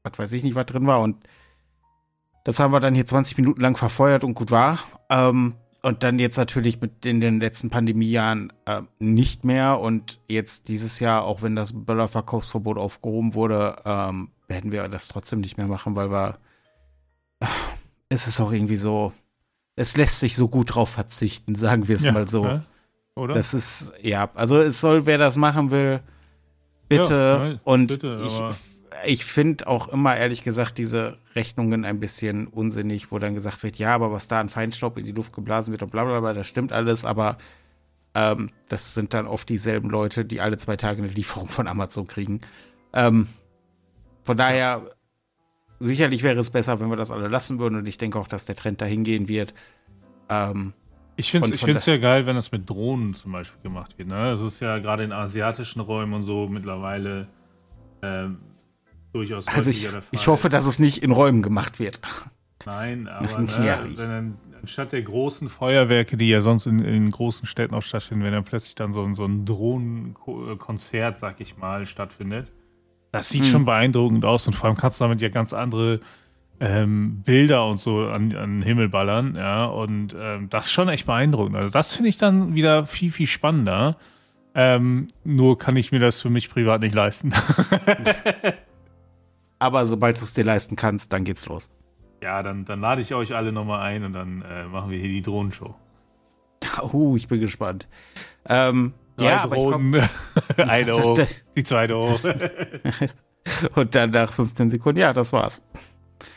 was 0.03 0.19
weiß 0.19 0.33
ich 0.33 0.43
nicht, 0.43 0.55
was 0.55 0.65
drin 0.65 0.87
war. 0.87 0.99
Und 0.99 1.23
das 2.43 2.59
haben 2.59 2.73
wir 2.73 2.81
dann 2.81 2.95
hier 2.95 3.05
20 3.05 3.37
Minuten 3.37 3.61
lang 3.61 3.77
verfeuert 3.77 4.25
und 4.25 4.33
gut 4.33 4.51
war. 4.51 4.79
Ähm, 5.09 5.55
und 5.85 6.01
dann 6.01 6.17
jetzt 6.17 6.37
natürlich 6.37 6.81
mit 6.81 7.05
in 7.05 7.21
den 7.21 7.39
letzten 7.39 7.69
Pandemiejahren 7.69 8.51
äh, 8.65 8.81
nicht 8.97 9.45
mehr. 9.45 9.79
Und 9.79 10.19
jetzt 10.27 10.67
dieses 10.67 10.99
Jahr, 10.99 11.23
auch 11.23 11.43
wenn 11.43 11.55
das 11.55 11.73
Böllerverkaufsverbot 11.85 12.79
aufgehoben 12.79 13.35
wurde, 13.35 13.75
ähm, 13.85 14.31
werden 14.47 14.71
wir 14.71 14.87
das 14.87 15.09
trotzdem 15.09 15.41
nicht 15.41 15.57
mehr 15.57 15.67
machen, 15.67 15.95
weil 15.95 16.09
wir. 16.09 16.39
Äh, 17.39 17.45
es 18.09 18.25
ist 18.25 18.39
auch 18.39 18.51
irgendwie 18.51 18.77
so. 18.77 19.13
Es 19.75 19.95
lässt 19.95 20.21
sich 20.21 20.35
so 20.35 20.47
gut 20.47 20.73
drauf 20.73 20.89
verzichten, 20.89 21.53
sagen 21.53 21.87
wir 21.87 21.97
es 21.97 22.03
ja, 22.03 22.11
mal 22.11 22.27
so. 22.27 22.45
Ja, 22.45 22.65
oder? 23.13 23.35
Das 23.35 23.53
ist, 23.53 23.93
ja, 24.01 24.31
also 24.33 24.57
es 24.57 24.81
soll, 24.81 25.05
wer 25.05 25.19
das 25.19 25.37
machen 25.37 25.69
will, 25.69 25.99
bitte. 26.89 27.13
Ja, 27.53 27.59
und 27.63 27.87
bitte, 27.87 28.23
ich 28.25 28.41
ich 29.05 29.25
finde 29.25 29.67
auch 29.67 29.87
immer, 29.87 30.15
ehrlich 30.15 30.43
gesagt, 30.43 30.77
diese 30.77 31.17
Rechnungen 31.35 31.85
ein 31.85 31.99
bisschen 31.99 32.47
unsinnig, 32.47 33.11
wo 33.11 33.19
dann 33.19 33.33
gesagt 33.33 33.63
wird, 33.63 33.77
ja, 33.77 33.93
aber 33.93 34.11
was 34.11 34.27
da 34.27 34.39
an 34.39 34.49
Feinstaub 34.49 34.97
in 34.97 35.05
die 35.05 35.11
Luft 35.11 35.33
geblasen 35.33 35.71
wird 35.71 35.83
und 35.83 35.91
bla 35.91 36.03
bla 36.03 36.19
bla, 36.19 36.33
das 36.33 36.47
stimmt 36.47 36.71
alles, 36.71 37.05
aber 37.05 37.37
ähm, 38.13 38.49
das 38.69 38.93
sind 38.93 39.13
dann 39.13 39.27
oft 39.27 39.49
dieselben 39.49 39.89
Leute, 39.89 40.25
die 40.25 40.39
alle 40.39 40.57
zwei 40.57 40.77
Tage 40.77 41.01
eine 41.01 41.11
Lieferung 41.11 41.47
von 41.47 41.67
Amazon 41.67 42.07
kriegen. 42.07 42.41
Ähm, 42.93 43.27
von 44.23 44.37
daher, 44.37 44.95
sicherlich 45.79 46.23
wäre 46.23 46.39
es 46.39 46.49
besser, 46.49 46.79
wenn 46.79 46.89
wir 46.89 46.95
das 46.95 47.11
alle 47.11 47.27
lassen 47.27 47.59
würden 47.59 47.75
und 47.75 47.87
ich 47.87 47.97
denke 47.97 48.17
auch, 48.17 48.27
dass 48.27 48.45
der 48.45 48.55
Trend 48.55 48.81
dahin 48.81 49.03
gehen 49.03 49.27
wird. 49.27 49.53
Ähm, 50.29 50.73
ich 51.17 51.31
finde 51.31 51.51
es 51.51 51.85
ja 51.85 51.97
geil, 51.97 52.25
wenn 52.25 52.35
das 52.35 52.51
mit 52.51 52.69
Drohnen 52.69 53.13
zum 53.13 53.31
Beispiel 53.31 53.61
gemacht 53.61 53.97
wird. 53.97 54.09
Ne? 54.09 54.31
Das 54.31 54.41
ist 54.41 54.59
ja 54.59 54.79
gerade 54.79 55.03
in 55.03 55.11
asiatischen 55.13 55.79
Räumen 55.79 56.13
und 56.13 56.23
so 56.23 56.47
mittlerweile 56.47 57.27
ähm, 58.01 58.39
durchaus 59.15 59.47
Also 59.47 59.69
ich, 59.71 59.87
ich 60.11 60.27
hoffe, 60.27 60.49
dass 60.49 60.65
es 60.65 60.77
nicht 60.77 61.01
in 61.01 61.11
Räumen 61.11 61.41
gemacht 61.41 61.79
wird. 61.79 62.01
Nein, 62.65 63.07
aber 63.11 63.39
ne, 63.39 63.65
ja, 63.65 63.79
wenn 63.95 64.35
anstatt 64.61 64.91
der 64.91 65.03
großen 65.03 65.49
Feuerwerke, 65.49 66.17
die 66.17 66.27
ja 66.27 66.41
sonst 66.41 66.65
in, 66.65 66.79
in 66.79 67.09
großen 67.11 67.47
Städten 67.47 67.73
auch 67.73 67.83
stattfinden, 67.83 68.23
wenn 68.23 68.33
dann 68.33 68.43
plötzlich 68.43 68.75
dann 68.75 68.93
so, 68.93 69.11
so 69.13 69.25
ein 69.25 69.45
Drohnenkonzert, 69.45 71.17
sag 71.17 71.39
ich 71.39 71.57
mal, 71.57 71.85
stattfindet, 71.85 72.51
das 73.11 73.29
sieht 73.29 73.45
hm. 73.45 73.51
schon 73.51 73.65
beeindruckend 73.65 74.25
aus 74.25 74.45
und 74.47 74.53
vor 74.53 74.67
allem 74.67 74.77
kannst 74.77 74.99
du 74.99 75.05
damit 75.05 75.21
ja 75.21 75.29
ganz 75.29 75.53
andere 75.53 76.01
ähm, 76.59 77.21
Bilder 77.23 77.65
und 77.67 77.79
so 77.79 77.99
an, 78.01 78.35
an 78.35 78.59
den 78.59 78.61
Himmel 78.63 78.89
ballern, 78.89 79.35
ja, 79.35 79.65
und 79.65 80.15
ähm, 80.17 80.49
das 80.49 80.65
ist 80.65 80.71
schon 80.71 80.89
echt 80.89 81.05
beeindruckend. 81.05 81.55
Also 81.55 81.69
das 81.69 81.95
finde 81.95 82.09
ich 82.09 82.17
dann 82.17 82.55
wieder 82.55 82.85
viel, 82.85 83.11
viel 83.11 83.27
spannender. 83.27 83.97
Ähm, 84.57 85.07
nur 85.23 85.57
kann 85.57 85.75
ich 85.75 85.91
mir 85.91 85.99
das 85.99 86.21
für 86.21 86.29
mich 86.29 86.49
privat 86.49 86.81
nicht 86.81 86.95
leisten. 86.95 87.33
Aber 89.59 89.85
sobald 89.85 90.17
du 90.19 90.23
es 90.23 90.33
dir 90.33 90.43
leisten 90.43 90.75
kannst, 90.75 91.13
dann 91.13 91.23
geht's 91.23 91.45
los. 91.45 91.69
Ja, 92.21 92.43
dann, 92.43 92.65
dann 92.65 92.81
lade 92.81 93.01
ich 93.01 93.13
euch 93.13 93.35
alle 93.35 93.51
nochmal 93.51 93.81
ein 93.81 94.03
und 94.03 94.13
dann 94.13 94.41
äh, 94.41 94.65
machen 94.65 94.89
wir 94.91 94.99
hier 94.99 95.09
die 95.09 95.21
Drohnenshow. 95.21 95.75
Uh, 96.81 97.15
ich 97.15 97.27
bin 97.27 97.39
gespannt. 97.39 97.87
Ähm, 98.49 98.93
ja, 99.19 99.43
aber 99.43 99.55
ich 99.55 99.61
Drohnen, 99.61 100.09
eine 100.57 100.93
hoch, 101.03 101.19
die 101.55 101.63
zweite 101.63 101.95
hoch. 101.95 102.19
Und 103.75 103.93
dann 103.93 104.09
nach 104.09 104.33
15 104.33 104.71
Sekunden, 104.71 104.99
ja, 104.99 105.13
das 105.13 105.31
war's. 105.31 105.63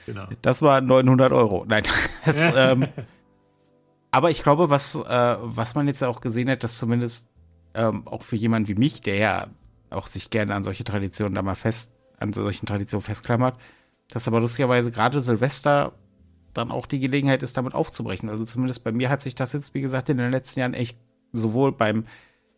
genau. 0.04 0.28
Das 0.42 0.60
war 0.60 0.80
900 0.80 1.32
Euro. 1.32 1.64
Nein. 1.66 1.84
Das, 2.26 2.50
ähm, 2.54 2.88
aber 4.10 4.30
ich 4.30 4.42
glaube, 4.42 4.70
was, 4.70 4.94
äh, 4.94 5.36
was 5.40 5.74
man 5.74 5.86
jetzt 5.86 6.04
auch 6.04 6.20
gesehen 6.20 6.50
hat, 6.50 6.62
dass 6.62 6.78
zumindest 6.78 7.28
ähm, 7.74 8.06
auch 8.06 8.22
für 8.22 8.36
jemanden 8.36 8.68
wie 8.68 8.74
mich, 8.74 9.02
der 9.02 9.16
ja 9.16 9.46
auch 9.90 10.06
sich 10.06 10.30
gerne 10.30 10.54
an 10.54 10.62
solche 10.62 10.84
Traditionen 10.84 11.34
da 11.34 11.42
mal 11.42 11.54
fest, 11.54 11.92
an 12.18 12.32
solchen 12.32 12.66
Traditionen 12.66 13.02
festklammert, 13.02 13.56
dass 14.08 14.28
aber 14.28 14.40
lustigerweise 14.40 14.90
gerade 14.90 15.20
Silvester 15.20 15.92
dann 16.54 16.70
auch 16.70 16.86
die 16.86 16.98
Gelegenheit 16.98 17.42
ist, 17.42 17.56
damit 17.56 17.74
aufzubrechen. 17.74 18.28
Also 18.28 18.44
zumindest 18.44 18.82
bei 18.82 18.92
mir 18.92 19.10
hat 19.10 19.22
sich 19.22 19.34
das 19.34 19.52
jetzt, 19.52 19.74
wie 19.74 19.80
gesagt, 19.80 20.08
in 20.08 20.16
den 20.16 20.30
letzten 20.30 20.60
Jahren 20.60 20.74
echt 20.74 20.98
sowohl 21.32 21.72
beim, 21.72 22.04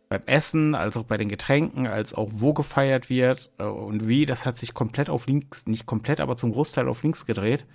beim 0.09 0.21
Essen, 0.25 0.75
als 0.75 0.97
auch 0.97 1.03
bei 1.03 1.17
den 1.17 1.29
Getränken, 1.29 1.87
als 1.87 2.13
auch 2.13 2.29
wo 2.33 2.53
gefeiert 2.53 3.09
wird 3.09 3.51
äh, 3.59 3.65
und 3.65 4.07
wie, 4.07 4.25
das 4.25 4.45
hat 4.45 4.57
sich 4.57 4.73
komplett 4.73 5.09
auf 5.09 5.27
links, 5.27 5.67
nicht 5.67 5.85
komplett, 5.85 6.19
aber 6.21 6.35
zum 6.37 6.53
Großteil 6.53 6.87
auf 6.87 7.03
links 7.03 7.25
gedreht. 7.25 7.65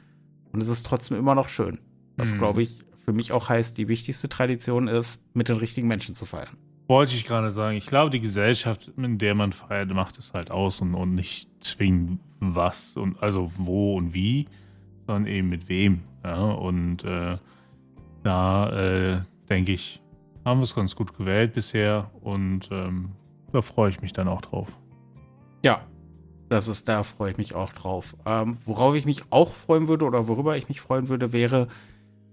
Und 0.52 0.62
es 0.62 0.68
ist 0.68 0.86
trotzdem 0.86 1.18
immer 1.18 1.34
noch 1.34 1.48
schön. 1.48 1.80
Was, 2.16 2.34
Mhm. 2.34 2.38
glaube 2.38 2.62
ich, 2.62 2.82
für 3.04 3.12
mich 3.12 3.30
auch 3.32 3.48
heißt, 3.50 3.76
die 3.78 3.88
wichtigste 3.88 4.28
Tradition 4.28 4.88
ist, 4.88 5.22
mit 5.34 5.48
den 5.48 5.58
richtigen 5.58 5.86
Menschen 5.86 6.14
zu 6.14 6.24
feiern. 6.24 6.56
Wollte 6.88 7.14
ich 7.14 7.24
gerade 7.24 7.50
sagen. 7.50 7.76
Ich 7.76 7.86
glaube, 7.86 8.10
die 8.10 8.20
Gesellschaft, 8.20 8.92
in 8.96 9.18
der 9.18 9.34
man 9.34 9.52
feiert, 9.52 9.90
macht 9.90 10.18
es 10.18 10.32
halt 10.32 10.50
aus 10.50 10.80
und, 10.80 10.94
und 10.94 11.14
nicht 11.14 11.48
zwingend 11.60 12.20
was 12.38 12.96
und 12.96 13.20
also 13.22 13.50
wo 13.56 13.96
und 13.96 14.14
wie, 14.14 14.46
sondern 15.06 15.26
eben 15.26 15.48
mit 15.48 15.68
wem. 15.68 16.02
Ja, 16.24 16.42
und 16.42 17.04
äh, 17.04 17.38
da 18.22 18.70
äh, 18.70 19.20
denke 19.48 19.72
ich, 19.72 20.00
haben 20.44 20.60
wir 20.60 20.64
es 20.64 20.74
ganz 20.74 20.94
gut 20.94 21.16
gewählt 21.16 21.54
bisher 21.54 22.10
und 22.20 22.68
ähm, 22.70 23.10
da 23.52 23.62
freue 23.62 23.90
ich 23.90 24.00
mich 24.00 24.12
dann 24.12 24.28
auch 24.28 24.40
drauf. 24.40 24.68
Ja, 25.64 25.80
das 26.48 26.68
ist, 26.68 26.88
da 26.88 27.02
freue 27.02 27.32
ich 27.32 27.38
mich 27.38 27.54
auch 27.54 27.72
drauf. 27.72 28.16
Ähm, 28.24 28.58
worauf 28.64 28.94
ich 28.94 29.04
mich 29.04 29.22
auch 29.30 29.52
freuen 29.52 29.88
würde 29.88 30.04
oder 30.04 30.28
worüber 30.28 30.56
ich 30.56 30.68
mich 30.68 30.80
freuen 30.80 31.08
würde, 31.08 31.32
wäre 31.32 31.66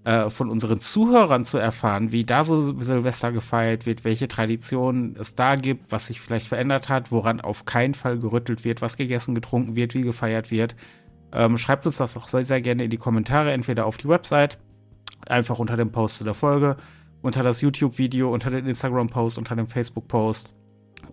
äh, 0.05 0.29
von 0.29 0.49
unseren 0.49 0.79
Zuhörern 0.81 1.45
zu 1.45 1.57
erfahren, 1.57 2.11
wie 2.11 2.25
da 2.25 2.43
so 2.43 2.77
Silvester 2.79 3.31
gefeiert 3.31 3.85
wird, 3.85 4.03
welche 4.03 4.27
Traditionen 4.27 5.15
es 5.17 5.35
da 5.35 5.55
gibt, 5.55 5.91
was 5.91 6.07
sich 6.07 6.19
vielleicht 6.19 6.47
verändert 6.47 6.89
hat, 6.89 7.11
woran 7.11 7.39
auf 7.39 7.65
keinen 7.65 7.93
Fall 7.93 8.19
gerüttelt 8.19 8.65
wird, 8.65 8.81
was 8.81 8.97
gegessen, 8.97 9.33
getrunken 9.33 9.75
wird, 9.75 9.93
wie 9.93 10.01
gefeiert 10.01 10.51
wird. 10.51 10.75
Ähm, 11.31 11.57
schreibt 11.57 11.85
uns 11.85 11.97
das 11.97 12.17
auch 12.17 12.27
sehr, 12.27 12.43
sehr 12.43 12.61
gerne 12.61 12.83
in 12.83 12.89
die 12.89 12.97
Kommentare, 12.97 13.53
entweder 13.53 13.85
auf 13.85 13.97
die 13.97 14.09
Website, 14.09 14.59
einfach 15.25 15.57
unter 15.57 15.77
dem 15.77 15.91
Post 15.91 16.17
zu 16.17 16.25
der 16.25 16.33
Folge, 16.33 16.75
unter 17.21 17.41
das 17.41 17.61
YouTube-Video, 17.61 18.31
unter 18.33 18.49
den 18.51 18.65
Instagram-Post, 18.65 19.37
unter 19.37 19.55
dem 19.55 19.67
Facebook-Post. 19.67 20.53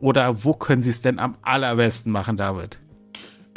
Oder 0.00 0.44
wo 0.44 0.53
können 0.55 0.83
Sie 0.83 0.90
es 0.90 1.00
denn 1.00 1.18
am 1.18 1.37
allerbesten 1.42 2.11
machen, 2.11 2.37
David? 2.37 2.81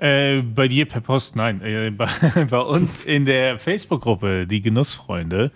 Äh, 0.04 0.42
bei 0.42 0.68
dir 0.68 0.86
per 0.86 1.00
Post, 1.00 1.38
nein. 1.38 1.62
Äh, 1.62 1.90
bei, 1.98 2.10
bei 2.50 2.60
uns 2.60 3.06
in 3.06 3.26
der 3.26 3.58
Facebook-Gruppe, 3.58 4.46
die 4.48 4.60
Genussfreunde, 4.60 5.52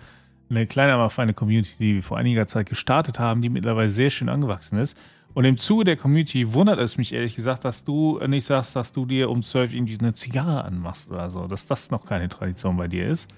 eine 0.48 0.66
kleine, 0.66 0.94
aber 0.94 1.10
feine 1.10 1.34
Community, 1.34 1.74
die 1.78 1.94
wir 1.96 2.02
vor 2.02 2.16
einiger 2.16 2.46
Zeit 2.46 2.66
gestartet 2.66 3.18
haben, 3.18 3.42
die 3.42 3.50
mittlerweile 3.50 3.90
sehr 3.90 4.08
schön 4.08 4.30
angewachsen 4.30 4.78
ist. 4.78 4.96
Und 5.34 5.44
im 5.44 5.58
Zuge 5.58 5.84
der 5.84 5.98
Community 5.98 6.54
wundert 6.54 6.78
es 6.78 6.96
mich 6.96 7.12
ehrlich 7.12 7.36
gesagt, 7.36 7.66
dass 7.66 7.84
du 7.84 8.18
nicht 8.26 8.46
sagst, 8.46 8.74
dass 8.74 8.90
du 8.90 9.04
dir 9.04 9.28
um 9.28 9.42
12 9.42 9.74
irgendwie 9.74 9.98
eine 9.98 10.14
Zigarre 10.14 10.64
anmachst 10.64 11.10
oder 11.10 11.28
so, 11.28 11.46
dass 11.46 11.66
das 11.66 11.90
noch 11.90 12.06
keine 12.06 12.30
Tradition 12.30 12.78
bei 12.78 12.88
dir 12.88 13.06
ist. 13.10 13.28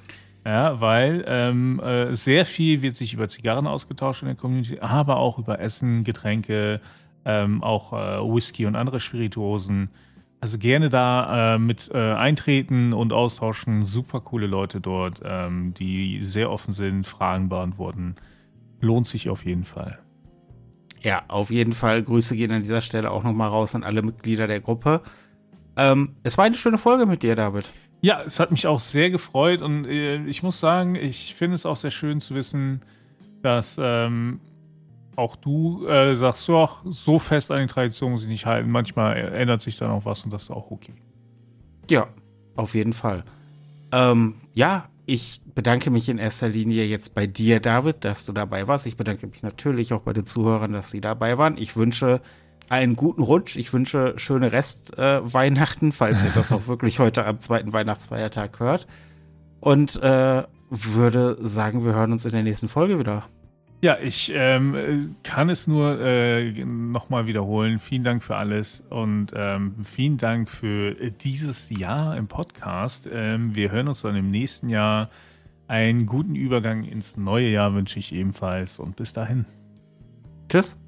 Ja, 0.47 0.81
weil 0.81 1.25
ähm, 1.27 1.81
äh, 1.81 2.15
sehr 2.15 2.47
viel 2.47 2.83
wird 2.83 2.95
sich 2.95 3.15
über 3.15 3.27
Zigarren 3.27 3.67
ausgetauscht 3.67 4.23
in 4.23 4.29
der 4.29 4.37
Community, 4.37 4.79
aber 4.79 5.17
auch 5.17 5.41
über 5.41 5.59
Essen, 5.59 6.05
Getränke, 6.05 6.81
ähm, 7.25 7.65
auch 7.65 7.93
äh, 7.93 8.33
Whisky 8.33 8.65
und 8.67 8.77
andere 8.77 9.01
Spirituosen. 9.01 9.91
Also 10.41 10.57
gerne 10.57 10.89
da 10.89 11.55
äh, 11.55 11.59
mit 11.59 11.91
äh, 11.93 11.99
eintreten 11.99 12.95
und 12.95 13.13
austauschen. 13.13 13.85
Super 13.85 14.21
coole 14.21 14.47
Leute 14.47 14.81
dort, 14.81 15.21
ähm, 15.23 15.75
die 15.75 16.25
sehr 16.25 16.51
offen 16.51 16.73
sind, 16.73 17.07
Fragen 17.07 17.51
beantworten. 17.51 18.15
Lohnt 18.81 19.07
sich 19.07 19.29
auf 19.29 19.45
jeden 19.45 19.65
Fall. 19.65 19.99
Ja, 21.03 21.23
auf 21.29 21.51
jeden 21.51 21.73
Fall. 21.73 22.03
Grüße 22.03 22.37
gehen 22.37 22.53
an 22.53 22.63
dieser 22.63 22.81
Stelle 22.81 23.11
auch 23.11 23.23
nochmal 23.23 23.49
raus 23.49 23.75
an 23.75 23.85
alle 23.85 24.03
Mitglieder 24.03 24.47
der 24.47 24.61
Gruppe. 24.61 25.03
Ähm, 25.77 26.17
es 26.23 26.39
war 26.39 26.47
eine 26.47 26.57
schöne 26.57 26.79
Folge 26.79 27.05
mit 27.05 27.23
dir, 27.23 27.37
David. 27.37 27.71
Ja, 28.01 28.23
es 28.23 28.41
hat 28.41 28.51
mich 28.51 28.67
auch 28.67 28.81
sehr 28.81 29.11
gefreut 29.11 29.61
und 29.61 29.85
äh, 29.85 30.25
ich 30.25 30.43
muss 30.43 30.59
sagen, 30.59 30.95
ich 30.95 31.35
finde 31.35 31.57
es 31.57 31.67
auch 31.67 31.77
sehr 31.77 31.91
schön 31.91 32.21
zu 32.21 32.35
wissen, 32.35 32.81
dass 33.43 33.77
ähm, 33.79 34.41
auch 35.17 35.37
du 35.37 35.87
äh, 35.87 36.15
sagst, 36.15 36.45
so, 36.45 36.59
ach, 36.59 36.83
so 36.85 37.19
fest 37.19 37.51
an 37.51 37.61
die 37.61 37.73
Tradition 37.73 38.13
muss 38.13 38.23
ich 38.23 38.29
nicht 38.29 38.47
halten. 38.47 38.71
Manchmal 38.71 39.17
ändert 39.17 39.63
sich 39.63 39.77
dann 39.77 39.91
auch 39.91 40.05
was 40.05 40.23
und 40.23 40.33
das 40.33 40.45
ist 40.45 40.51
auch 40.51 40.71
okay. 40.71 40.95
Ja, 41.91 42.09
auf 42.57 42.75
jeden 42.75 42.93
Fall. 42.93 43.25
Ähm, 43.93 44.37
ja, 44.55 44.89
ich 45.07 45.41
bedanke 45.55 45.91
mich 45.91 46.09
in 46.09 46.19
erster 46.19 46.49
Linie 46.49 46.85
jetzt 46.85 47.15
bei 47.15 47.27
dir, 47.27 47.61
David, 47.61 48.05
dass 48.05 48.25
du 48.27 48.33
dabei 48.33 48.69
warst. 48.69 48.87
Ich 48.87 48.97
bedanke 48.97 49.27
mich 49.27 49.43
natürlich 49.43 49.93
auch 49.93 50.03
bei 50.03 50.13
den 50.13 50.25
Zuhörern, 50.25 50.73
dass 50.73 50.91
sie 50.91 51.01
dabei 51.01 51.37
waren. 51.37 51.59
Ich 51.59 51.77
wünsche 51.77 52.21
einen 52.69 52.95
guten 52.95 53.23
Rutsch. 53.23 53.57
Ich 53.57 53.73
wünsche 53.73 54.15
schöne 54.17 54.53
Rest-Weihnachten, 54.53 55.89
äh, 55.89 55.93
falls 55.93 56.25
ihr 56.25 56.31
das 56.31 56.53
auch 56.53 56.67
wirklich 56.69 57.01
heute 57.01 57.27
am 57.27 57.41
zweiten 57.41 57.73
Weihnachtsfeiertag 57.73 58.61
hört. 58.61 58.87
Und 59.59 60.01
äh, 60.01 60.45
würde 60.71 61.37
sagen, 61.41 61.85
wir 61.85 61.95
hören 61.95 62.13
uns 62.13 62.25
in 62.25 62.31
der 62.31 62.45
nächsten 62.45 62.69
Folge 62.69 62.99
wieder. 62.99 63.25
Ja, 63.83 63.99
ich 63.99 64.31
ähm, 64.35 64.75
äh, 64.75 65.09
kann 65.23 65.49
es 65.49 65.67
nur 65.67 65.99
äh, 66.01 66.53
nochmal 66.65 67.27
wiederholen. 67.27 67.79
Vielen 67.79 68.05
Dank 68.05 68.23
für 68.23 68.37
alles 68.37 68.83
und 68.91 69.33
ähm, 69.35 69.75
vielen 69.85 70.19
Dank 70.19 70.51
für 70.51 71.01
äh, 71.01 71.11
dieses 71.11 71.71
Jahr 71.71 72.15
im 72.17 72.27
Podcast. 72.27 73.09
Ähm, 73.11 73.55
wir 73.55 73.71
hören 73.71 73.89
uns 73.89 74.03
dann 74.03 74.17
im 74.17 74.31
nächsten 74.31 74.69
Jahr. 74.69 75.09
Einen 75.67 76.05
guten 76.05 76.35
Übergang 76.35 76.85
ins 76.85 77.17
neue 77.17 77.49
Jahr 77.49 77.73
wünsche 77.73 77.99
ich 77.99 78.13
ebenfalls 78.13 78.79
und 78.79 78.97
bis 78.97 79.15
dahin. 79.15 79.47
Tschüss. 80.51 80.79